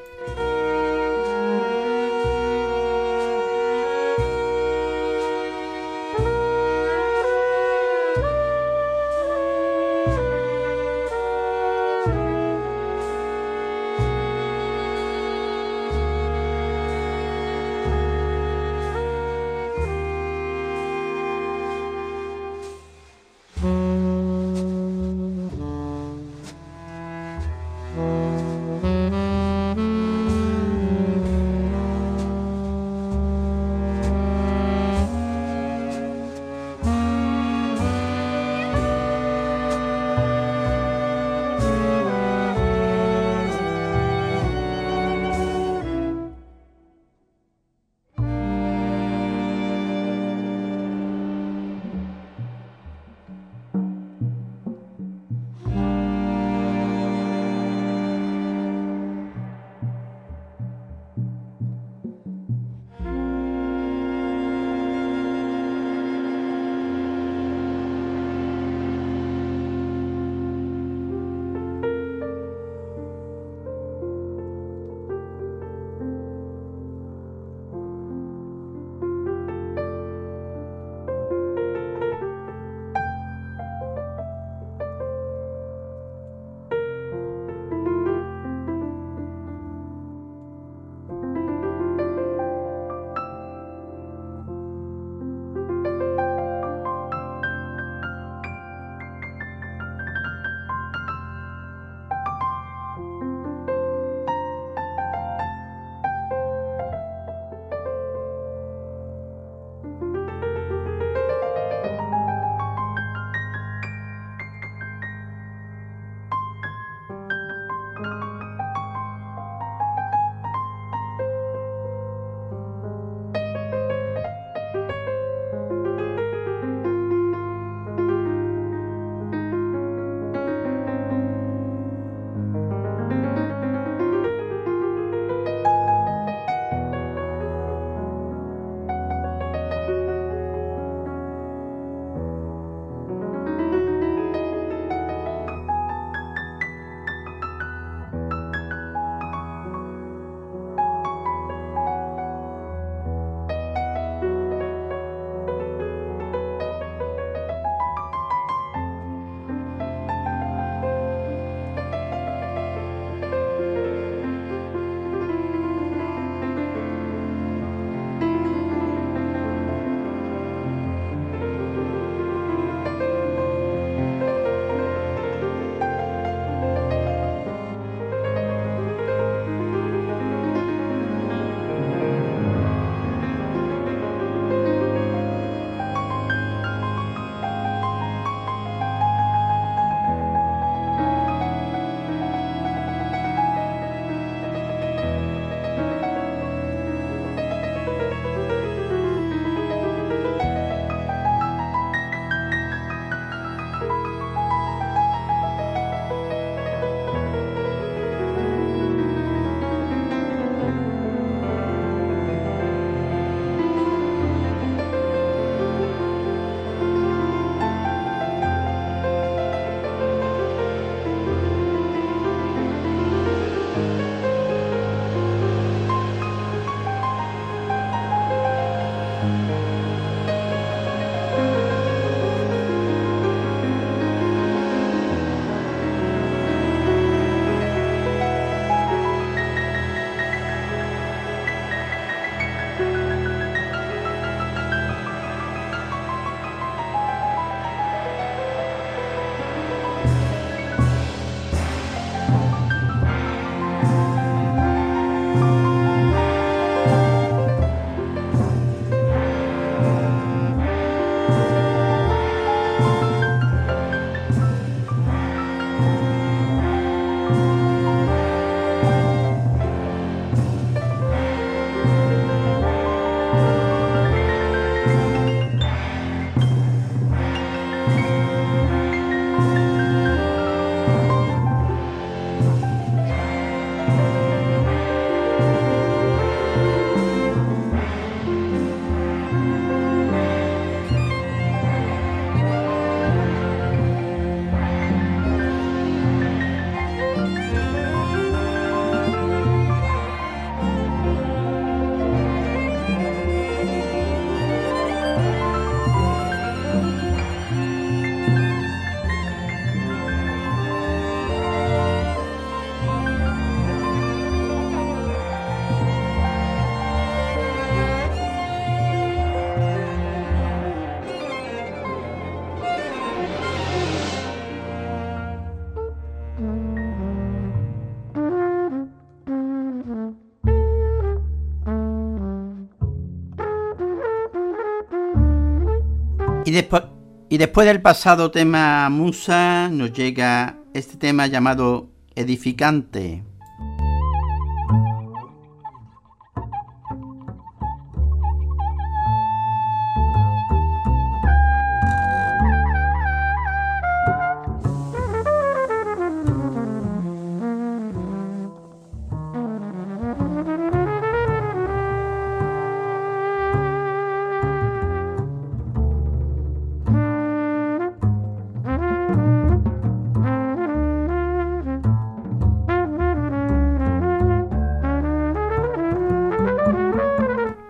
[337.28, 343.05] y después del pasado tema Musa nos llega este tema llamado Edificante.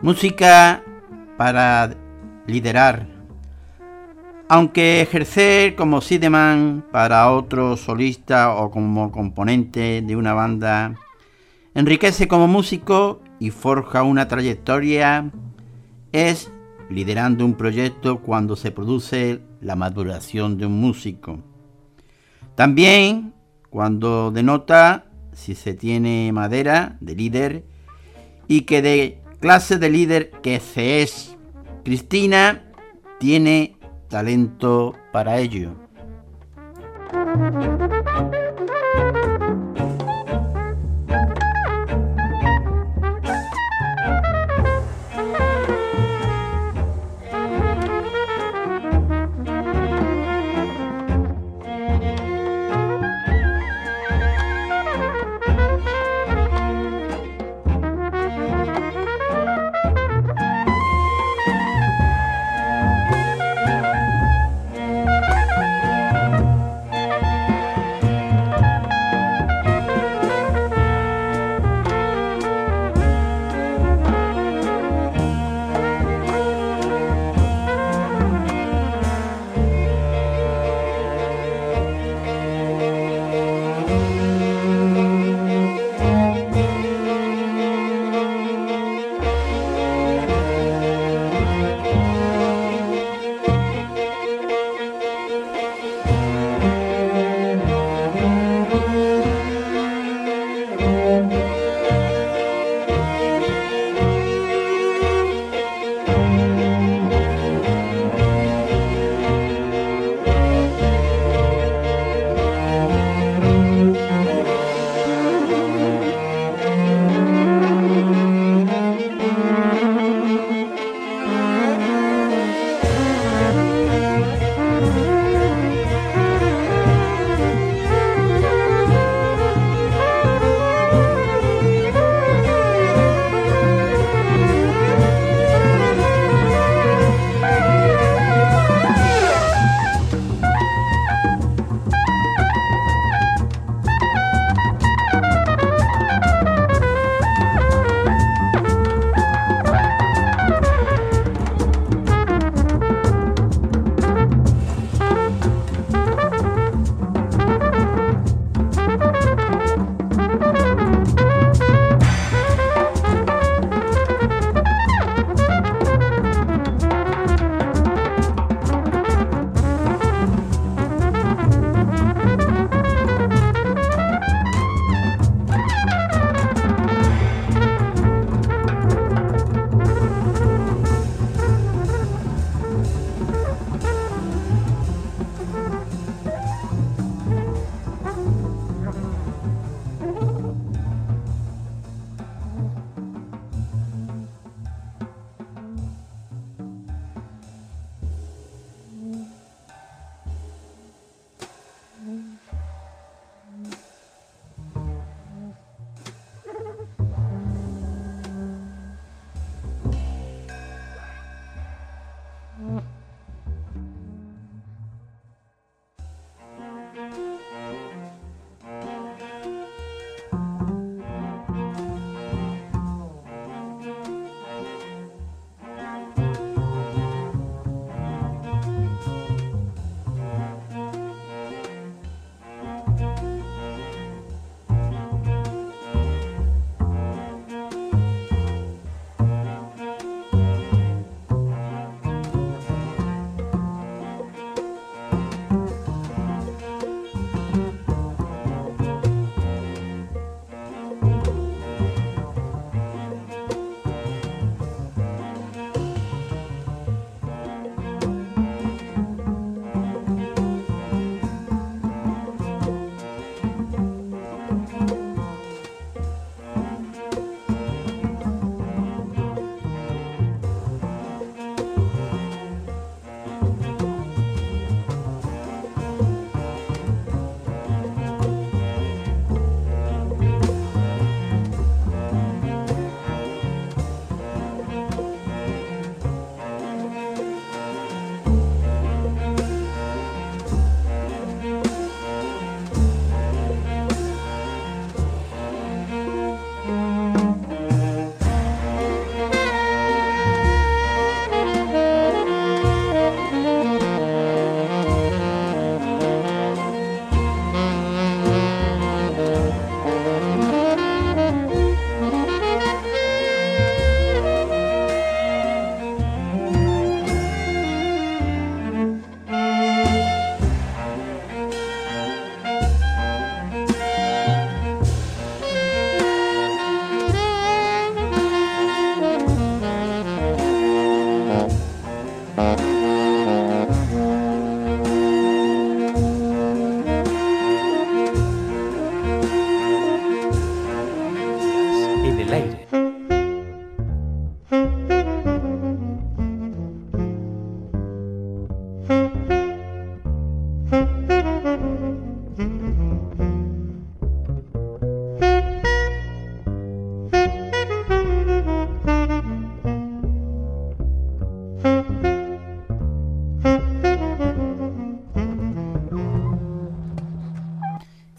[0.07, 0.85] Música
[1.37, 1.97] para
[2.47, 3.09] liderar.
[4.49, 10.95] Aunque ejercer como Sideman para otro solista o como componente de una banda
[11.75, 15.29] enriquece como músico y forja una trayectoria,
[16.13, 16.53] es
[16.89, 21.41] liderando un proyecto cuando se produce la maduración de un músico.
[22.55, 23.35] También
[23.71, 27.65] cuando denota si se tiene madera de líder
[28.47, 31.37] y que de clase de líder que se es.
[31.85, 32.65] Cristina
[33.19, 33.77] tiene
[34.09, 35.75] talento para ello.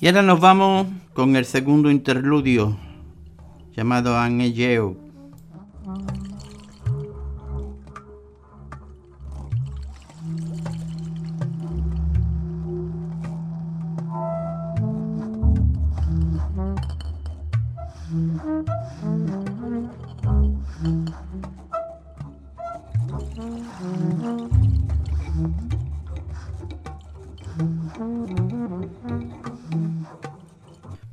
[0.08, 2.78] Y ahora nos vamos con el segundo interludio
[3.76, 5.07] llamado Angelleo.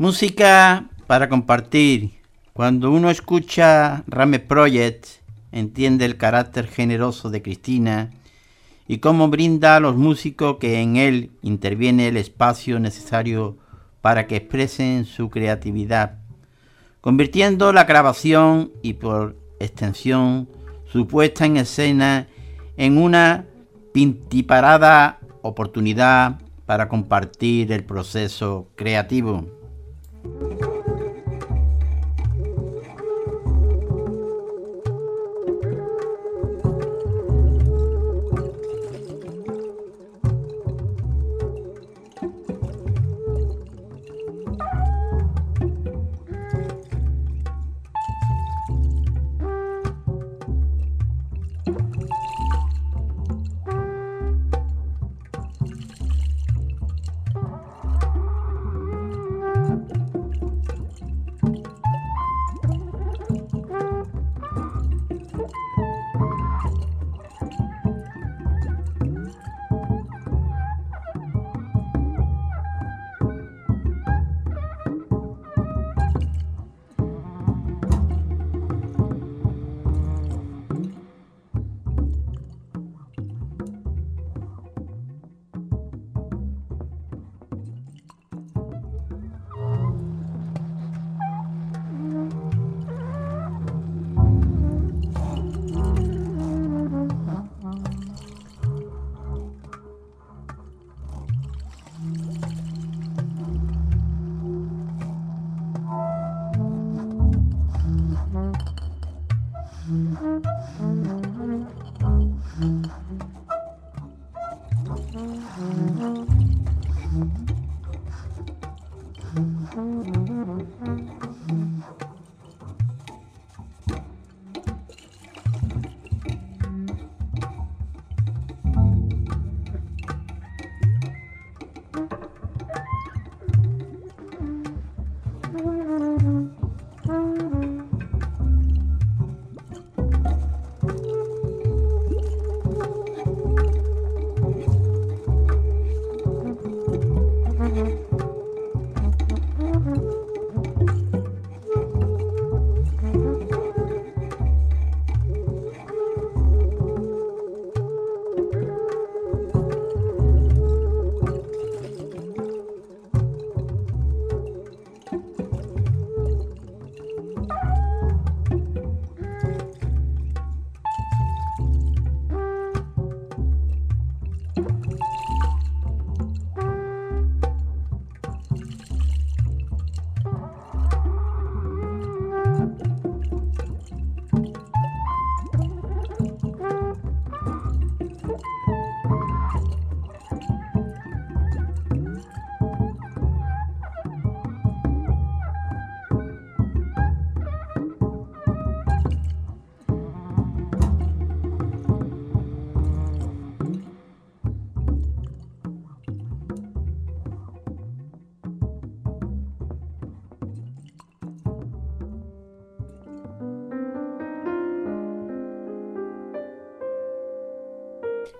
[0.04, 2.20] Música para compartir.
[2.52, 5.06] Cuando uno escucha Rame Project,
[5.50, 8.10] entiende el carácter generoso de Cristina
[8.86, 13.56] y cómo brinda a los músicos que en él interviene el espacio necesario
[14.02, 16.18] para que expresen su creatividad,
[17.00, 20.50] convirtiendo la grabación y por extensión
[20.84, 22.28] su puesta en escena
[22.76, 23.46] en una
[23.94, 29.63] pintiparada oportunidad para compartir el proceso creativo.
[30.24, 30.73] Thank you.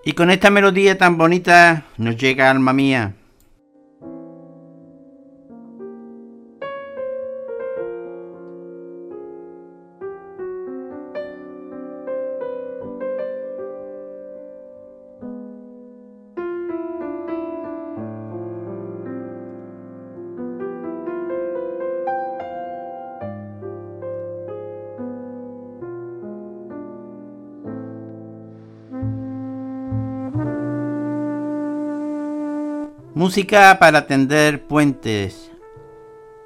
[0.07, 3.15] Y con esta melodía tan bonita nos llega alma mía.
[33.25, 35.51] Música para tender puentes.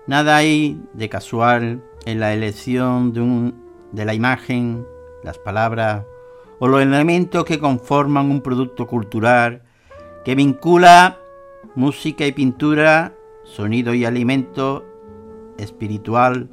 [0.07, 4.87] Nada hay de casual en la elección de, un, de la imagen,
[5.21, 6.05] las palabras
[6.57, 9.61] o los elementos que conforman un producto cultural
[10.23, 11.19] que vincula
[11.75, 14.85] música y pintura, sonido y alimento
[15.57, 16.47] espiritual,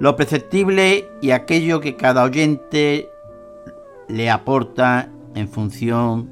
[0.00, 3.10] lo perceptible y aquello que cada oyente
[4.08, 6.30] le aporta en función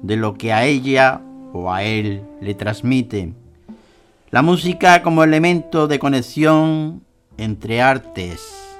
[0.00, 1.20] de lo que a ella
[1.54, 3.32] o a él le transmite.
[4.30, 7.04] La música como elemento de conexión
[7.38, 8.73] entre artes.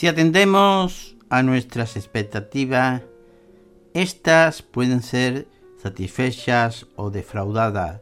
[0.00, 3.02] Si atendemos a nuestras expectativas,
[3.92, 5.46] estas pueden ser
[5.76, 8.00] satisfechas o defraudadas.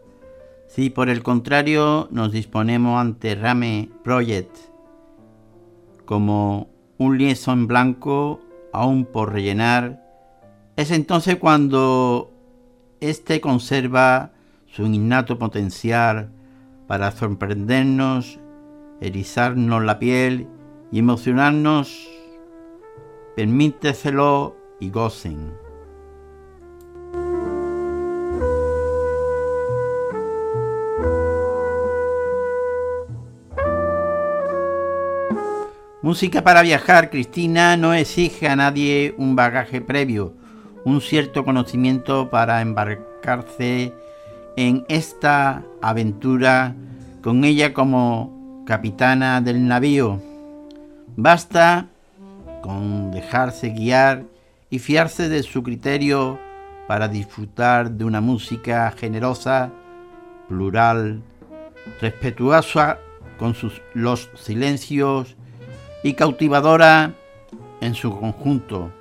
[0.68, 4.56] Si por el contrario nos disponemos ante Rame Project
[6.04, 8.42] como un lienzo en blanco
[8.72, 10.00] aún por rellenar,
[10.76, 12.32] es entonces cuando
[13.00, 14.30] éste conserva
[14.68, 16.30] su innato potencial
[16.86, 18.38] para sorprendernos,
[19.00, 20.46] erizarnos la piel
[20.90, 22.08] y emocionarnos.
[23.36, 25.52] Permíteselo y gocen.
[36.00, 40.32] Música para viajar, Cristina no exige a nadie un bagaje previo,
[40.84, 43.92] un cierto conocimiento para embarcarse
[44.56, 46.74] en esta aventura
[47.20, 50.27] con ella como capitana del navío.
[51.20, 51.88] Basta
[52.62, 54.22] con dejarse guiar
[54.70, 56.38] y fiarse de su criterio
[56.86, 59.72] para disfrutar de una música generosa,
[60.46, 61.20] plural,
[62.00, 63.00] respetuosa
[63.36, 65.34] con sus, los silencios
[66.04, 67.14] y cautivadora
[67.80, 68.92] en su conjunto.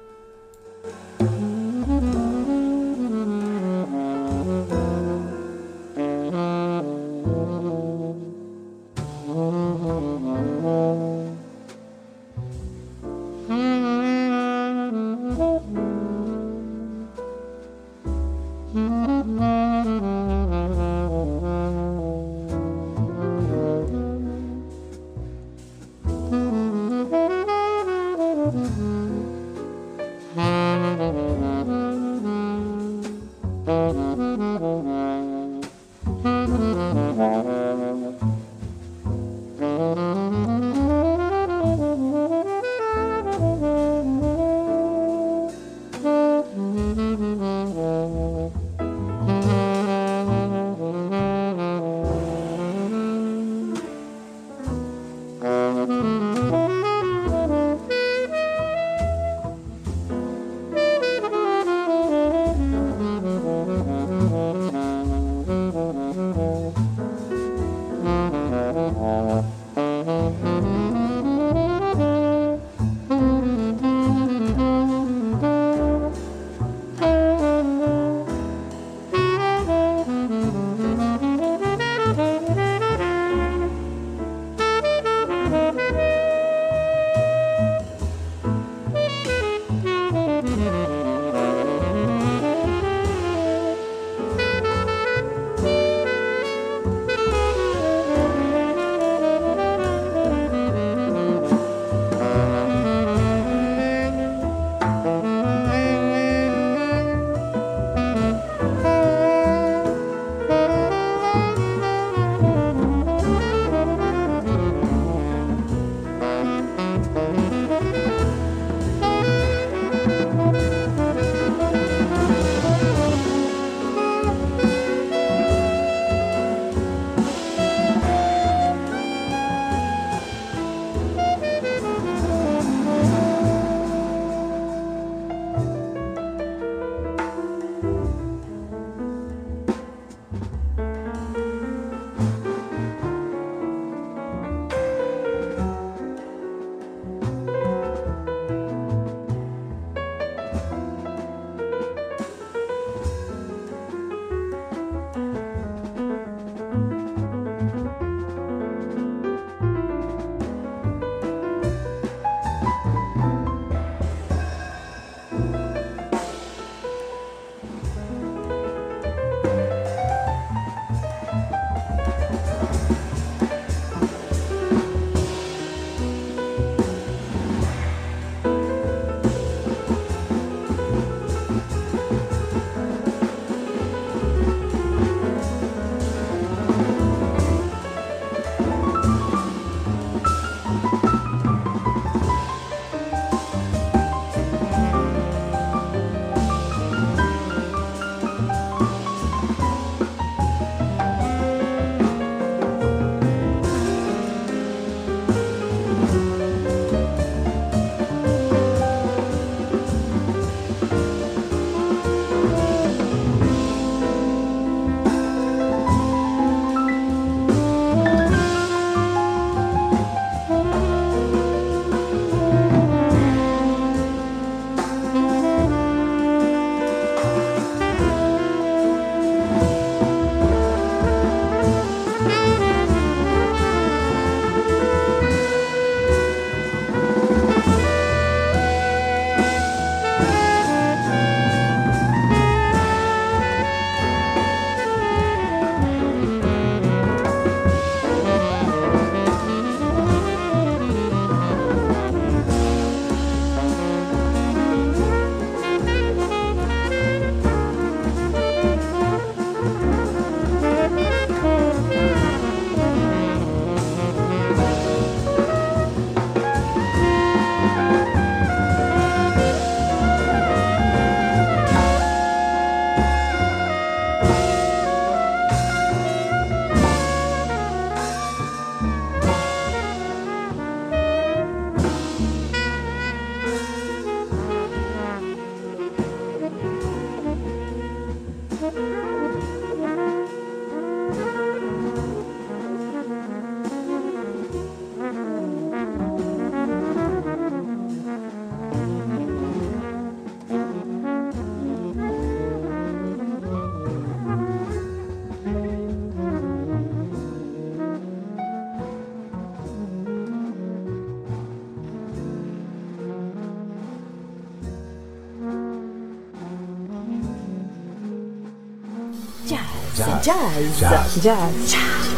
[320.23, 320.79] Jazz.
[320.79, 321.23] Jazz.
[321.23, 321.73] Jazz.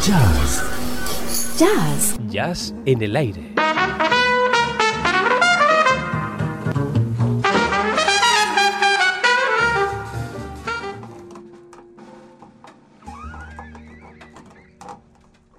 [0.06, 0.62] Jazz.
[1.58, 2.16] Jazz.
[2.30, 3.42] Jazz en el aire.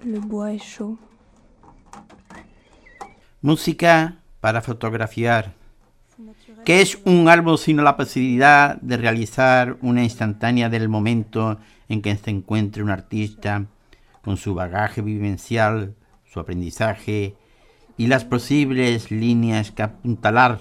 [0.04, 0.98] Le bois est chaud.
[3.44, 5.54] Música para fotografiar.
[6.66, 11.58] ¿Qué es un álbum sino la posibilidad de realizar una instantánea del momento
[11.90, 13.66] en que se encuentre un artista
[14.22, 17.36] con su bagaje vivencial, su aprendizaje
[17.98, 20.60] y las posibles líneas que apuntalar?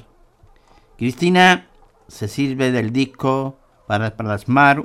[0.97, 1.67] Cristina
[2.09, 4.85] se sirve del disco para plasmar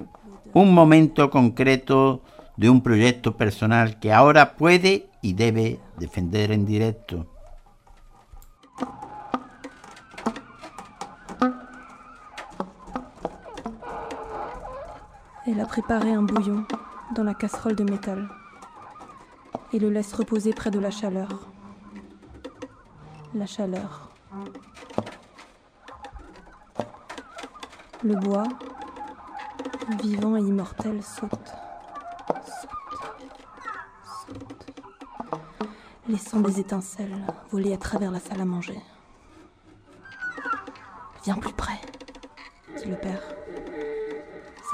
[0.54, 2.24] un momento concreto
[2.58, 7.35] de un proyecto personal que ahora puede y debe defender en directo.
[15.48, 16.66] Elle a préparé un bouillon
[17.14, 18.28] dans la casserole de métal
[19.74, 21.48] et le laisse reposer près de la chaleur.
[23.36, 24.10] La chaleur.
[28.04, 28.48] Le bois,
[30.02, 31.30] vivant et immortel, saute.
[32.28, 32.72] Saute.
[34.04, 34.66] Saute.
[36.08, 38.80] Laissant des étincelles voler à travers la salle à manger.
[41.24, 41.80] Viens plus près,
[42.78, 43.22] dit le père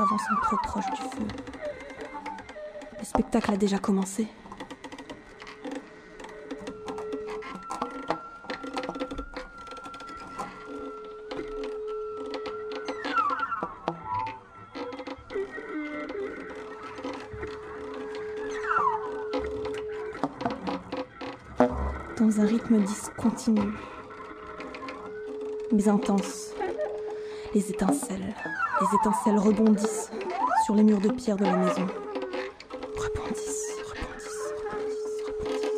[0.02, 1.28] s'avançant trop proche du feu.
[2.98, 4.28] Le spectacle a déjà commencé.
[22.18, 23.62] Dans un rythme discontinu,
[25.72, 26.54] mais intense,
[27.54, 28.34] les étincelles,
[28.80, 30.10] les étincelles rebondissent
[30.66, 31.86] sur les murs de pierre de la maison.
[32.98, 34.54] Rebondissent, rebondissent,
[35.28, 35.72] rebondissent,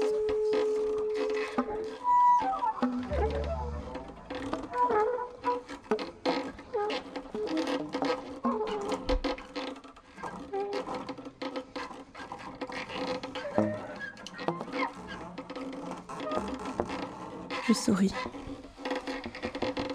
[17.68, 18.14] Je souris.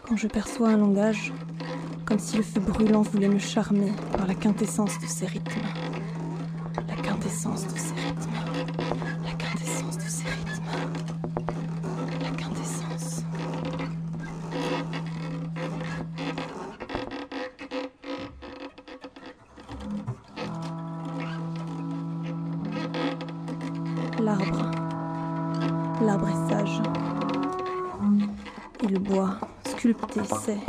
[0.08, 1.32] Quand je perçois un langage,
[2.28, 5.62] si le feu brûlant voulait me charmer par la quintessence de ces rythmes.
[6.86, 8.30] La quintessence de ces rythmes.
[9.24, 10.62] La quintessence de ces rythmes.
[12.20, 13.22] La quintessence.
[24.20, 24.70] L'arbre.
[26.02, 26.82] L'arbre est sage.
[28.82, 30.60] Et le bois, sculpté, sait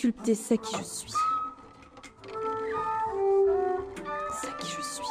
[0.00, 1.12] sculpté sait qui je suis.
[4.32, 5.04] Sait qui je suis.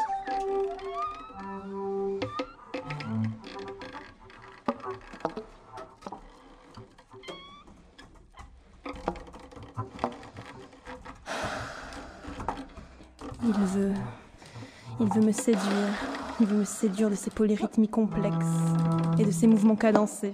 [13.43, 13.93] Il veut.
[14.99, 15.61] Il veut me séduire.
[16.39, 18.33] Il veut me séduire de ses polyrythmies complexes
[19.19, 20.33] et de ses mouvements cadencés.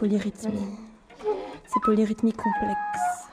[0.00, 0.78] Polyrythmies.
[1.66, 3.28] Ces polyrythmies complexes.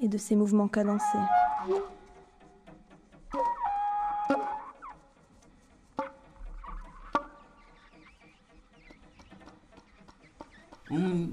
[0.00, 1.18] Et de ses mouvements cadencés.
[10.90, 11.26] Un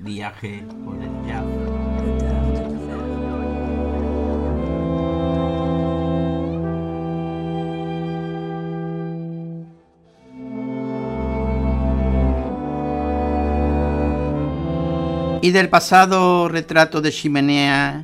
[15.47, 18.03] Y del pasado retrato de chimenea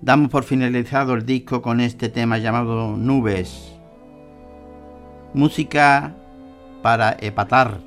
[0.00, 3.74] damos por finalizado el disco con este tema llamado Nubes.
[5.34, 6.14] Música
[6.80, 7.78] para epatar.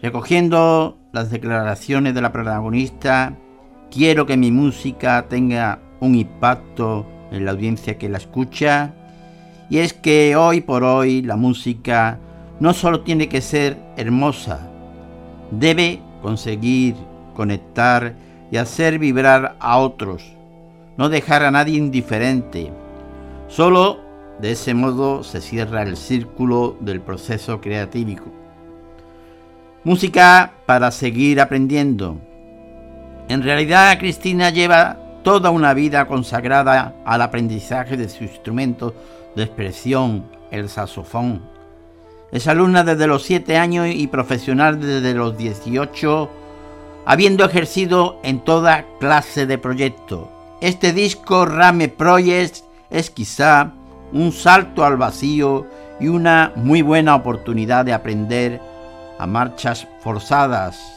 [0.00, 3.34] Recogiendo las declaraciones de la protagonista,
[3.90, 8.94] quiero que mi música tenga un impacto en la audiencia que la escucha.
[9.68, 12.20] Y es que hoy por hoy la música
[12.60, 14.70] no solo tiene que ser hermosa,
[15.50, 16.96] debe conseguir
[17.36, 18.16] conectar
[18.50, 20.24] y hacer vibrar a otros,
[20.96, 22.72] no dejar a nadie indiferente.
[23.46, 24.00] Solo
[24.40, 28.24] de ese modo se cierra el círculo del proceso creativo.
[29.84, 32.18] Música para seguir aprendiendo.
[33.28, 38.96] En realidad Cristina lleva toda una vida consagrada al aprendizaje de su instrumento
[39.36, 41.55] de expresión, el saxofón.
[42.32, 46.30] Es alumna desde los 7 años y profesional desde los 18,
[47.04, 50.28] habiendo ejercido en toda clase de proyectos.
[50.60, 52.56] Este disco Rame Project
[52.90, 53.72] es quizá
[54.12, 55.66] un salto al vacío
[56.00, 58.60] y una muy buena oportunidad de aprender
[59.18, 60.96] a marchas forzadas